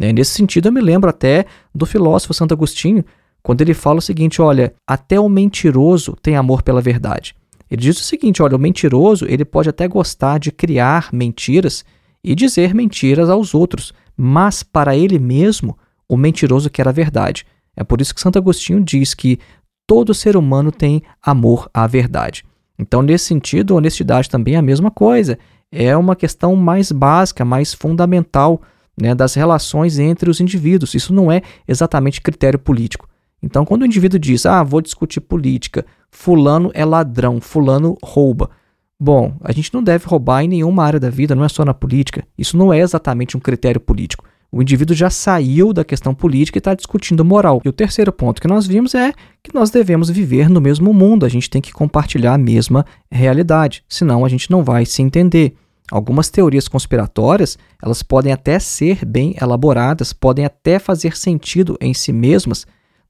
Né? 0.00 0.14
Nesse 0.14 0.30
sentido, 0.30 0.68
eu 0.68 0.72
me 0.72 0.80
lembro 0.80 1.10
até 1.10 1.44
do 1.74 1.84
filósofo 1.84 2.32
Santo 2.32 2.54
Agostinho, 2.54 3.04
quando 3.42 3.60
ele 3.60 3.74
fala 3.74 3.98
o 3.98 4.02
seguinte: 4.02 4.40
olha, 4.40 4.72
até 4.86 5.20
o 5.20 5.28
mentiroso 5.28 6.16
tem 6.22 6.36
amor 6.36 6.62
pela 6.62 6.80
verdade. 6.80 7.34
Ele 7.70 7.82
diz 7.82 8.00
o 8.00 8.02
seguinte: 8.02 8.42
olha, 8.42 8.56
o 8.56 8.58
mentiroso 8.58 9.26
ele 9.28 9.44
pode 9.44 9.68
até 9.68 9.86
gostar 9.86 10.38
de 10.38 10.50
criar 10.50 11.10
mentiras 11.12 11.84
e 12.24 12.34
dizer 12.34 12.74
mentiras 12.74 13.28
aos 13.28 13.54
outros, 13.54 13.92
mas 14.16 14.62
para 14.62 14.96
ele 14.96 15.18
mesmo, 15.18 15.76
o 16.08 16.16
mentiroso 16.16 16.70
quer 16.70 16.88
a 16.88 16.92
verdade. 16.92 17.46
É 17.76 17.84
por 17.84 18.00
isso 18.00 18.14
que 18.14 18.20
Santo 18.22 18.38
Agostinho 18.38 18.82
diz 18.82 19.12
que 19.12 19.38
todo 19.86 20.14
ser 20.14 20.34
humano 20.34 20.72
tem 20.72 21.02
amor 21.22 21.68
à 21.74 21.86
verdade. 21.86 22.42
Então, 22.78 23.02
nesse 23.02 23.26
sentido, 23.26 23.76
honestidade 23.76 24.30
também 24.30 24.54
é 24.54 24.58
a 24.58 24.62
mesma 24.62 24.90
coisa. 24.90 25.38
É 25.70 25.94
uma 25.94 26.16
questão 26.16 26.56
mais 26.56 26.90
básica, 26.90 27.44
mais 27.44 27.74
fundamental 27.74 28.62
né, 29.00 29.14
das 29.14 29.34
relações 29.34 29.98
entre 29.98 30.30
os 30.30 30.40
indivíduos. 30.40 30.94
Isso 30.94 31.12
não 31.12 31.30
é 31.30 31.42
exatamente 31.66 32.20
critério 32.20 32.58
político. 32.58 33.08
Então, 33.42 33.64
quando 33.64 33.82
o 33.82 33.86
indivíduo 33.86 34.18
diz, 34.18 34.44
ah, 34.44 34.62
vou 34.62 34.80
discutir 34.80 35.20
política, 35.20 35.84
fulano 36.10 36.70
é 36.74 36.84
ladrão, 36.84 37.40
fulano 37.40 37.96
rouba. 38.02 38.50
Bom, 38.98 39.34
a 39.42 39.50
gente 39.52 39.72
não 39.72 39.82
deve 39.82 40.06
roubar 40.06 40.44
em 40.44 40.48
nenhuma 40.48 40.84
área 40.84 41.00
da 41.00 41.08
vida, 41.08 41.34
não 41.34 41.44
é 41.44 41.48
só 41.48 41.64
na 41.64 41.72
política. 41.72 42.22
Isso 42.36 42.56
não 42.56 42.70
é 42.72 42.80
exatamente 42.80 43.36
um 43.36 43.40
critério 43.40 43.80
político. 43.80 44.24
O 44.52 44.60
indivíduo 44.60 44.96
já 44.96 45.08
saiu 45.08 45.72
da 45.72 45.84
questão 45.84 46.12
política 46.12 46.58
e 46.58 46.60
está 46.60 46.74
discutindo 46.74 47.24
moral. 47.24 47.62
E 47.64 47.68
o 47.68 47.72
terceiro 47.72 48.12
ponto 48.12 48.42
que 48.42 48.48
nós 48.48 48.66
vimos 48.66 48.94
é 48.94 49.12
que 49.42 49.54
nós 49.54 49.70
devemos 49.70 50.10
viver 50.10 50.50
no 50.50 50.60
mesmo 50.60 50.92
mundo, 50.92 51.24
a 51.24 51.28
gente 51.28 51.48
tem 51.48 51.62
que 51.62 51.72
compartilhar 51.72 52.34
a 52.34 52.38
mesma 52.38 52.84
realidade, 53.10 53.84
senão 53.88 54.24
a 54.24 54.28
gente 54.28 54.50
não 54.50 54.64
vai 54.64 54.84
se 54.84 55.02
entender. 55.02 55.54
Algumas 55.90 56.30
teorias 56.30 56.68
conspiratórias, 56.68 57.58
elas 57.82 58.02
podem 58.02 58.32
até 58.32 58.58
ser 58.58 59.04
bem 59.04 59.34
elaboradas, 59.40 60.12
podem 60.12 60.44
até 60.44 60.78
fazer 60.78 61.16
sentido 61.16 61.76
em 61.80 61.92
si 61.92 62.12
mesmas, 62.12 62.66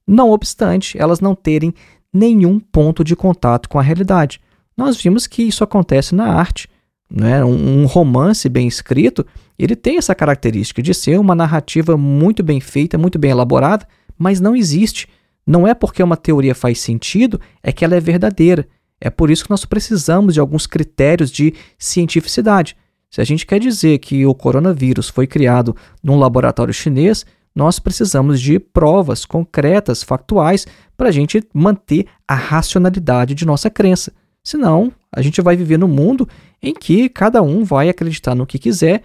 não 0.07 0.31
obstante 0.31 0.97
elas 0.97 1.19
não 1.19 1.35
terem 1.35 1.73
nenhum 2.11 2.59
ponto 2.59 3.03
de 3.03 3.15
contato 3.15 3.69
com 3.69 3.79
a 3.79 3.83
realidade. 3.83 4.41
Nós 4.75 4.97
vimos 4.97 5.27
que 5.27 5.43
isso 5.43 5.63
acontece 5.63 6.15
na 6.15 6.33
arte. 6.33 6.67
Né? 7.09 7.43
Um, 7.43 7.81
um 7.81 7.85
romance 7.85 8.47
bem 8.49 8.67
escrito, 8.67 9.25
ele 9.59 9.75
tem 9.75 9.97
essa 9.97 10.15
característica 10.15 10.81
de 10.81 10.93
ser 10.93 11.19
uma 11.19 11.35
narrativa 11.35 11.95
muito 11.97 12.41
bem 12.41 12.59
feita, 12.59 12.97
muito 12.97 13.19
bem 13.19 13.31
elaborada, 13.31 13.87
mas 14.17 14.39
não 14.39 14.55
existe. 14.55 15.07
Não 15.45 15.67
é 15.67 15.73
porque 15.73 16.01
uma 16.01 16.17
teoria 16.17 16.55
faz 16.55 16.79
sentido, 16.79 17.39
é 17.61 17.71
que 17.71 17.83
ela 17.83 17.95
é 17.95 17.99
verdadeira. 17.99 18.67
É 19.01 19.09
por 19.09 19.31
isso 19.31 19.43
que 19.43 19.49
nós 19.49 19.65
precisamos 19.65 20.35
de 20.35 20.39
alguns 20.39 20.67
critérios 20.67 21.31
de 21.31 21.55
cientificidade. 21.77 22.77
Se 23.09 23.19
a 23.19 23.23
gente 23.23 23.45
quer 23.45 23.59
dizer 23.59 23.97
que 23.97 24.25
o 24.25 24.35
coronavírus 24.35 25.09
foi 25.09 25.25
criado 25.25 25.75
num 26.03 26.19
laboratório 26.19 26.73
chinês, 26.73 27.25
nós 27.53 27.79
precisamos 27.79 28.39
de 28.39 28.59
provas 28.59 29.25
concretas, 29.25 30.03
factuais, 30.03 30.65
para 30.95 31.09
a 31.09 31.11
gente 31.11 31.43
manter 31.53 32.05
a 32.27 32.35
racionalidade 32.35 33.33
de 33.33 33.45
nossa 33.45 33.69
crença. 33.69 34.13
Senão, 34.43 34.93
a 35.11 35.21
gente 35.21 35.41
vai 35.41 35.55
viver 35.55 35.77
num 35.77 35.87
mundo 35.87 36.29
em 36.61 36.73
que 36.73 37.09
cada 37.09 37.41
um 37.41 37.63
vai 37.63 37.89
acreditar 37.89 38.33
no 38.35 38.45
que 38.45 38.57
quiser 38.57 39.03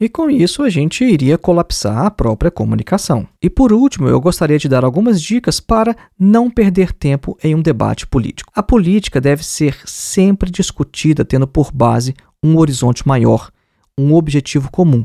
e 0.00 0.08
com 0.08 0.30
isso 0.30 0.62
a 0.62 0.70
gente 0.70 1.04
iria 1.04 1.36
colapsar 1.36 2.06
a 2.06 2.10
própria 2.10 2.50
comunicação. 2.50 3.26
E 3.42 3.50
por 3.50 3.72
último, 3.72 4.08
eu 4.08 4.20
gostaria 4.20 4.58
de 4.58 4.68
dar 4.68 4.84
algumas 4.84 5.20
dicas 5.20 5.58
para 5.58 5.96
não 6.18 6.48
perder 6.48 6.92
tempo 6.92 7.36
em 7.42 7.54
um 7.54 7.62
debate 7.62 8.06
político. 8.06 8.52
A 8.54 8.62
política 8.62 9.20
deve 9.20 9.44
ser 9.44 9.76
sempre 9.84 10.50
discutida 10.50 11.24
tendo 11.24 11.48
por 11.48 11.72
base 11.72 12.14
um 12.42 12.56
horizonte 12.58 13.06
maior, 13.08 13.50
um 13.98 14.14
objetivo 14.14 14.70
comum. 14.70 15.04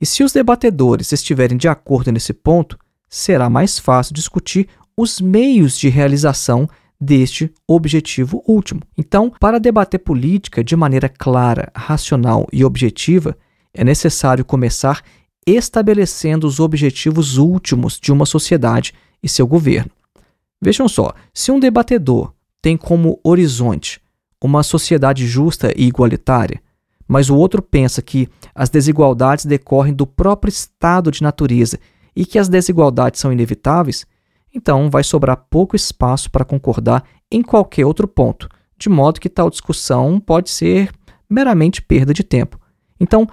E 0.00 0.06
se 0.06 0.22
os 0.22 0.32
debatedores 0.32 1.10
estiverem 1.12 1.58
de 1.58 1.66
acordo 1.66 2.12
nesse 2.12 2.32
ponto, 2.32 2.78
será 3.08 3.50
mais 3.50 3.78
fácil 3.78 4.14
discutir 4.14 4.68
os 4.96 5.20
meios 5.20 5.76
de 5.76 5.88
realização 5.88 6.68
deste 7.00 7.52
objetivo 7.66 8.44
último. 8.46 8.82
Então, 8.96 9.32
para 9.40 9.58
debater 9.58 9.98
política 9.98 10.62
de 10.62 10.76
maneira 10.76 11.08
clara, 11.08 11.72
racional 11.74 12.46
e 12.52 12.64
objetiva, 12.64 13.36
é 13.72 13.84
necessário 13.84 14.44
começar 14.44 15.02
estabelecendo 15.46 16.46
os 16.46 16.60
objetivos 16.60 17.38
últimos 17.38 17.98
de 17.98 18.12
uma 18.12 18.26
sociedade 18.26 18.92
e 19.22 19.28
seu 19.28 19.46
governo. 19.46 19.90
Vejam 20.60 20.88
só, 20.88 21.12
se 21.32 21.50
um 21.50 21.58
debatedor 21.58 22.32
tem 22.60 22.76
como 22.76 23.18
horizonte 23.24 24.00
uma 24.42 24.62
sociedade 24.62 25.26
justa 25.26 25.72
e 25.76 25.86
igualitária, 25.86 26.60
mas 27.08 27.28
o 27.28 27.36
outro 27.36 27.62
pensa 27.62 28.00
que 28.00 28.28
as 28.54 28.68
desigualdades 28.68 29.44
decorrem 29.44 29.92
do 29.92 30.06
próprio 30.06 30.50
estado 30.50 31.10
de 31.10 31.22
natureza 31.22 31.78
e 32.14 32.24
que 32.24 32.38
as 32.38 32.48
desigualdades 32.48 33.20
são 33.20 33.32
inevitáveis, 33.32 34.06
então 34.54 34.90
vai 34.90 35.02
sobrar 35.02 35.46
pouco 35.48 35.74
espaço 35.76 36.30
para 36.30 36.44
concordar 36.44 37.04
em 37.30 37.42
qualquer 37.42 37.86
outro 37.86 38.06
ponto, 38.06 38.48
de 38.78 38.88
modo 38.88 39.20
que 39.20 39.28
tal 39.28 39.50
discussão 39.50 40.20
pode 40.20 40.50
ser 40.50 40.90
meramente 41.28 41.80
perda 41.80 42.12
de 42.12 42.24
tempo. 42.24 42.60
Então, 42.98 43.26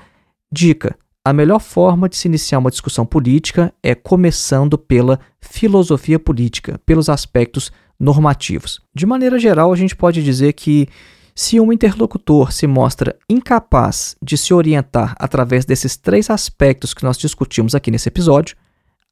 dica: 0.51 0.97
a 1.23 1.33
melhor 1.33 1.59
forma 1.59 2.07
de 2.07 2.15
se 2.15 2.27
iniciar 2.27 2.59
uma 2.59 2.71
discussão 2.71 3.05
política 3.05 3.73
é 3.83 3.93
começando 3.93 4.77
pela 4.77 5.19
filosofia 5.41 6.17
política, 6.17 6.79
pelos 6.85 7.09
aspectos 7.09 7.71
normativos. 7.99 8.79
De 8.93 9.05
maneira 9.05 9.37
geral, 9.37 9.73
a 9.73 9.75
gente 9.75 9.95
pode 9.95 10.23
dizer 10.23 10.53
que 10.53 10.87
se 11.35 11.59
um 11.59 11.71
interlocutor 11.71 12.51
se 12.51 12.65
mostra 12.65 13.15
incapaz 13.29 14.15
de 14.23 14.37
se 14.37 14.53
orientar 14.53 15.15
através 15.19 15.65
desses 15.65 15.95
três 15.95 16.29
aspectos 16.29 16.93
que 16.93 17.03
nós 17.03 17.17
discutimos 17.17 17.75
aqui 17.75 17.91
nesse 17.91 18.09
episódio, 18.09 18.55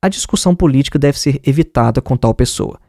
a 0.01 0.09
discussão 0.09 0.55
política 0.55 0.97
deve 0.97 1.19
ser 1.19 1.39
evitada 1.45 2.01
com 2.01 2.15
tal 2.17 2.33
pessoa. 2.33 2.79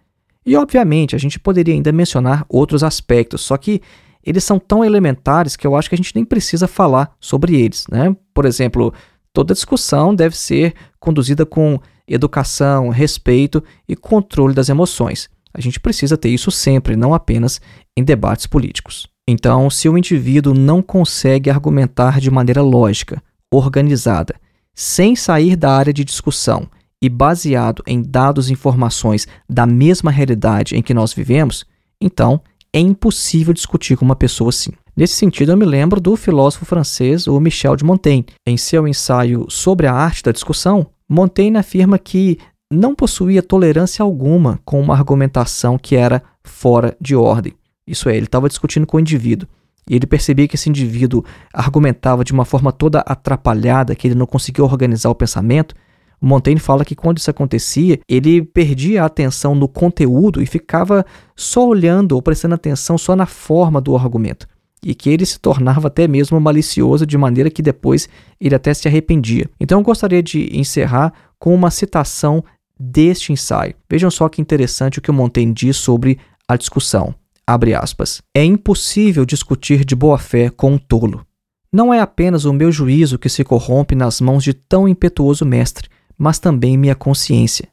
E, 0.46 0.56
obviamente, 0.56 1.16
a 1.16 1.18
gente 1.18 1.40
poderia 1.40 1.74
ainda 1.74 1.90
mencionar 1.90 2.46
outros 2.48 2.84
aspectos, 2.84 3.40
só 3.40 3.56
que 3.56 3.82
eles 4.26 4.42
são 4.42 4.58
tão 4.58 4.84
elementares 4.84 5.54
que 5.54 5.66
eu 5.66 5.76
acho 5.76 5.88
que 5.88 5.94
a 5.94 5.98
gente 5.98 6.14
nem 6.14 6.24
precisa 6.24 6.66
falar 6.66 7.14
sobre 7.20 7.54
eles. 7.54 7.86
Né? 7.88 8.14
Por 8.34 8.44
exemplo, 8.44 8.92
toda 9.32 9.54
discussão 9.54 10.12
deve 10.12 10.36
ser 10.36 10.74
conduzida 10.98 11.46
com 11.46 11.78
educação, 12.08 12.88
respeito 12.88 13.62
e 13.88 13.94
controle 13.94 14.52
das 14.52 14.68
emoções. 14.68 15.30
A 15.54 15.60
gente 15.60 15.78
precisa 15.78 16.16
ter 16.16 16.28
isso 16.28 16.50
sempre, 16.50 16.96
não 16.96 17.14
apenas 17.14 17.60
em 17.96 18.02
debates 18.02 18.46
políticos. 18.46 19.06
Então, 19.28 19.70
se 19.70 19.88
o 19.88 19.96
indivíduo 19.96 20.52
não 20.52 20.82
consegue 20.82 21.48
argumentar 21.48 22.20
de 22.20 22.30
maneira 22.30 22.62
lógica, 22.62 23.22
organizada, 23.50 24.34
sem 24.74 25.16
sair 25.16 25.56
da 25.56 25.72
área 25.72 25.92
de 25.92 26.04
discussão 26.04 26.68
e 27.00 27.08
baseado 27.08 27.82
em 27.86 28.02
dados 28.02 28.48
e 28.48 28.52
informações 28.52 29.26
da 29.48 29.66
mesma 29.66 30.10
realidade 30.10 30.76
em 30.76 30.82
que 30.82 30.94
nós 30.94 31.12
vivemos, 31.12 31.64
então 32.00 32.40
é 32.76 32.78
impossível 32.78 33.54
discutir 33.54 33.96
com 33.96 34.04
uma 34.04 34.14
pessoa 34.14 34.50
assim. 34.50 34.70
Nesse 34.94 35.14
sentido, 35.14 35.50
eu 35.50 35.56
me 35.56 35.64
lembro 35.64 35.98
do 35.98 36.14
filósofo 36.14 36.66
francês 36.66 37.26
o 37.26 37.40
Michel 37.40 37.74
de 37.74 37.82
Montaigne. 37.82 38.26
Em 38.46 38.58
seu 38.58 38.86
ensaio 38.86 39.46
sobre 39.48 39.86
a 39.86 39.94
arte 39.94 40.22
da 40.22 40.30
discussão, 40.30 40.86
Montaigne 41.08 41.56
afirma 41.56 41.98
que 41.98 42.38
não 42.70 42.94
possuía 42.94 43.42
tolerância 43.42 44.02
alguma 44.02 44.60
com 44.62 44.78
uma 44.78 44.92
argumentação 44.92 45.78
que 45.78 45.96
era 45.96 46.22
fora 46.44 46.94
de 47.00 47.16
ordem. 47.16 47.54
Isso 47.86 48.10
é, 48.10 48.16
ele 48.16 48.26
estava 48.26 48.46
discutindo 48.46 48.86
com 48.86 48.98
o 48.98 49.00
indivíduo. 49.00 49.48
E 49.88 49.94
ele 49.94 50.06
percebia 50.06 50.46
que 50.46 50.56
esse 50.56 50.68
indivíduo 50.68 51.24
argumentava 51.54 52.24
de 52.24 52.32
uma 52.34 52.44
forma 52.44 52.72
toda 52.72 53.00
atrapalhada, 53.00 53.94
que 53.94 54.06
ele 54.06 54.14
não 54.14 54.26
conseguia 54.26 54.64
organizar 54.64 55.08
o 55.08 55.14
pensamento, 55.14 55.74
Montaigne 56.20 56.60
fala 56.60 56.84
que 56.84 56.94
quando 56.94 57.18
isso 57.18 57.30
acontecia, 57.30 57.98
ele 58.08 58.42
perdia 58.42 59.02
a 59.02 59.06
atenção 59.06 59.54
no 59.54 59.68
conteúdo 59.68 60.42
e 60.42 60.46
ficava 60.46 61.04
só 61.34 61.66
olhando 61.66 62.12
ou 62.12 62.22
prestando 62.22 62.54
atenção 62.54 62.96
só 62.96 63.14
na 63.14 63.26
forma 63.26 63.80
do 63.80 63.96
argumento. 63.96 64.48
E 64.82 64.94
que 64.94 65.10
ele 65.10 65.26
se 65.26 65.38
tornava 65.38 65.88
até 65.88 66.06
mesmo 66.06 66.40
malicioso, 66.40 67.06
de 67.06 67.18
maneira 67.18 67.50
que 67.50 67.62
depois 67.62 68.08
ele 68.40 68.54
até 68.54 68.72
se 68.72 68.88
arrependia. 68.88 69.48
Então 69.60 69.80
eu 69.80 69.84
gostaria 69.84 70.22
de 70.22 70.48
encerrar 70.56 71.12
com 71.38 71.54
uma 71.54 71.70
citação 71.70 72.44
deste 72.78 73.32
ensaio. 73.32 73.74
Vejam 73.88 74.10
só 74.10 74.28
que 74.28 74.40
interessante 74.40 74.98
o 74.98 75.02
que 75.02 75.10
o 75.10 75.14
Montaigne 75.14 75.52
diz 75.52 75.76
sobre 75.76 76.18
a 76.48 76.56
discussão. 76.56 77.14
Abre 77.46 77.74
aspas. 77.74 78.22
É 78.34 78.44
impossível 78.44 79.24
discutir 79.24 79.84
de 79.84 79.94
boa 79.94 80.18
fé 80.18 80.50
com 80.50 80.72
um 80.72 80.78
tolo. 80.78 81.24
Não 81.72 81.92
é 81.92 82.00
apenas 82.00 82.44
o 82.44 82.52
meu 82.52 82.72
juízo 82.72 83.18
que 83.18 83.28
se 83.28 83.44
corrompe 83.44 83.94
nas 83.94 84.20
mãos 84.20 84.42
de 84.42 84.54
tão 84.54 84.88
impetuoso 84.88 85.44
mestre, 85.44 85.88
mas 86.18 86.38
também 86.38 86.76
minha 86.76 86.94
consciência. 86.94 87.68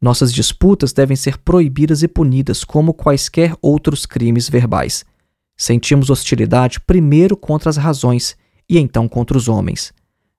Nossas 0.00 0.32
disputas 0.32 0.92
devem 0.92 1.16
ser 1.16 1.38
proibidas 1.38 2.02
e 2.02 2.08
punidas 2.08 2.64
como 2.64 2.92
quaisquer 2.92 3.54
outros 3.62 4.04
crimes 4.04 4.48
verbais. 4.48 5.04
Sentimos 5.56 6.10
hostilidade 6.10 6.80
primeiro 6.80 7.36
contra 7.36 7.70
as 7.70 7.76
razões 7.76 8.36
e 8.68 8.78
então 8.78 9.08
contra 9.08 9.36
os 9.36 9.48
homens. 9.48 9.92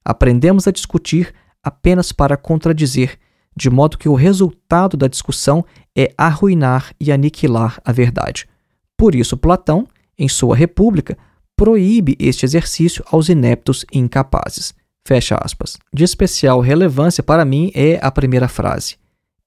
Aprendemos 0.05 0.68
a 0.68 0.72
discutir 0.72 1.34
apenas 1.64 2.12
para 2.12 2.38
contradizer, 2.38 3.18
de 3.55 3.70
modo 3.70 3.97
que 3.97 4.08
o 4.08 4.14
resultado 4.14 4.95
da 4.95 5.08
discussão 5.08 5.66
é 5.97 6.14
arruinar 6.18 6.93
e 6.99 7.12
aniquilar 7.12 7.82
a 7.84 7.91
verdade. 7.91 8.47
Por 8.95 9.16
isso, 9.16 9.36
Platão, 9.36 9.88
em 10.18 10.30
sua 10.30 10.55
República, 10.55 11.18
proíbe 11.55 12.16
este 12.20 12.45
exercício 12.45 13.03
aos 13.12 13.30
ineptos 13.30 13.84
e 13.91 13.97
incapazes. 13.97 14.74
Fecha 15.08 15.38
aspas. 15.41 15.78
De 15.93 16.03
especial 16.03 16.60
relevância 16.60 17.24
para 17.24 17.45
mim 17.45 17.72
é 17.74 17.97
a 18.01 18.12
primeira 18.12 18.49
frase. 18.49 18.97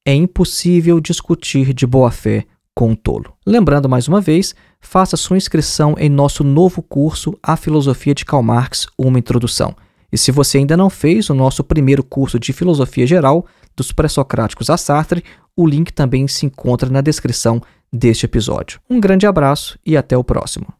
É 0.07 0.15
impossível 0.15 0.99
discutir 0.99 1.75
de 1.75 1.87
boa 1.87 2.11
fé 2.11 2.47
com 2.75 2.93
um 2.93 2.95
tolo. 2.95 3.35
Lembrando 3.47 3.87
mais 3.87 4.09
uma 4.09 4.23
vez, 4.23 4.55
faça 4.81 5.19
sua 5.19 5.37
inscrição 5.37 5.97
em 5.99 6.09
nosso 6.09 6.43
novo 6.43 6.81
curso 6.81 7.39
A 7.43 7.59
Filosofia 7.59 8.15
de 8.15 8.25
Karl 8.25 8.43
Marx, 8.43 8.87
uma 8.97 9.19
introdução. 9.19 9.77
E 10.11 10.17
se 10.17 10.33
você 10.33 10.57
ainda 10.57 10.79
não 10.79 10.89
fez 10.89 11.29
o 11.29 11.35
nosso 11.35 11.63
primeiro 11.63 12.03
curso 12.03 12.41
de 12.41 12.55
filosofia 12.55 13.07
geral, 13.07 13.45
dos 13.77 13.93
pré-socráticos 13.93 14.71
a 14.71 14.79
Sartre, 14.79 15.23
o 15.55 15.67
link 15.67 15.93
também 15.93 16.27
se 16.27 16.47
encontra 16.47 16.89
na 16.89 17.03
descrição 17.03 17.61
deste 17.93 18.25
episódio. 18.25 18.81
Um 18.89 18.99
grande 18.99 19.27
abraço 19.27 19.79
e 19.85 19.95
até 19.95 20.17
o 20.17 20.25
próximo. 20.25 20.80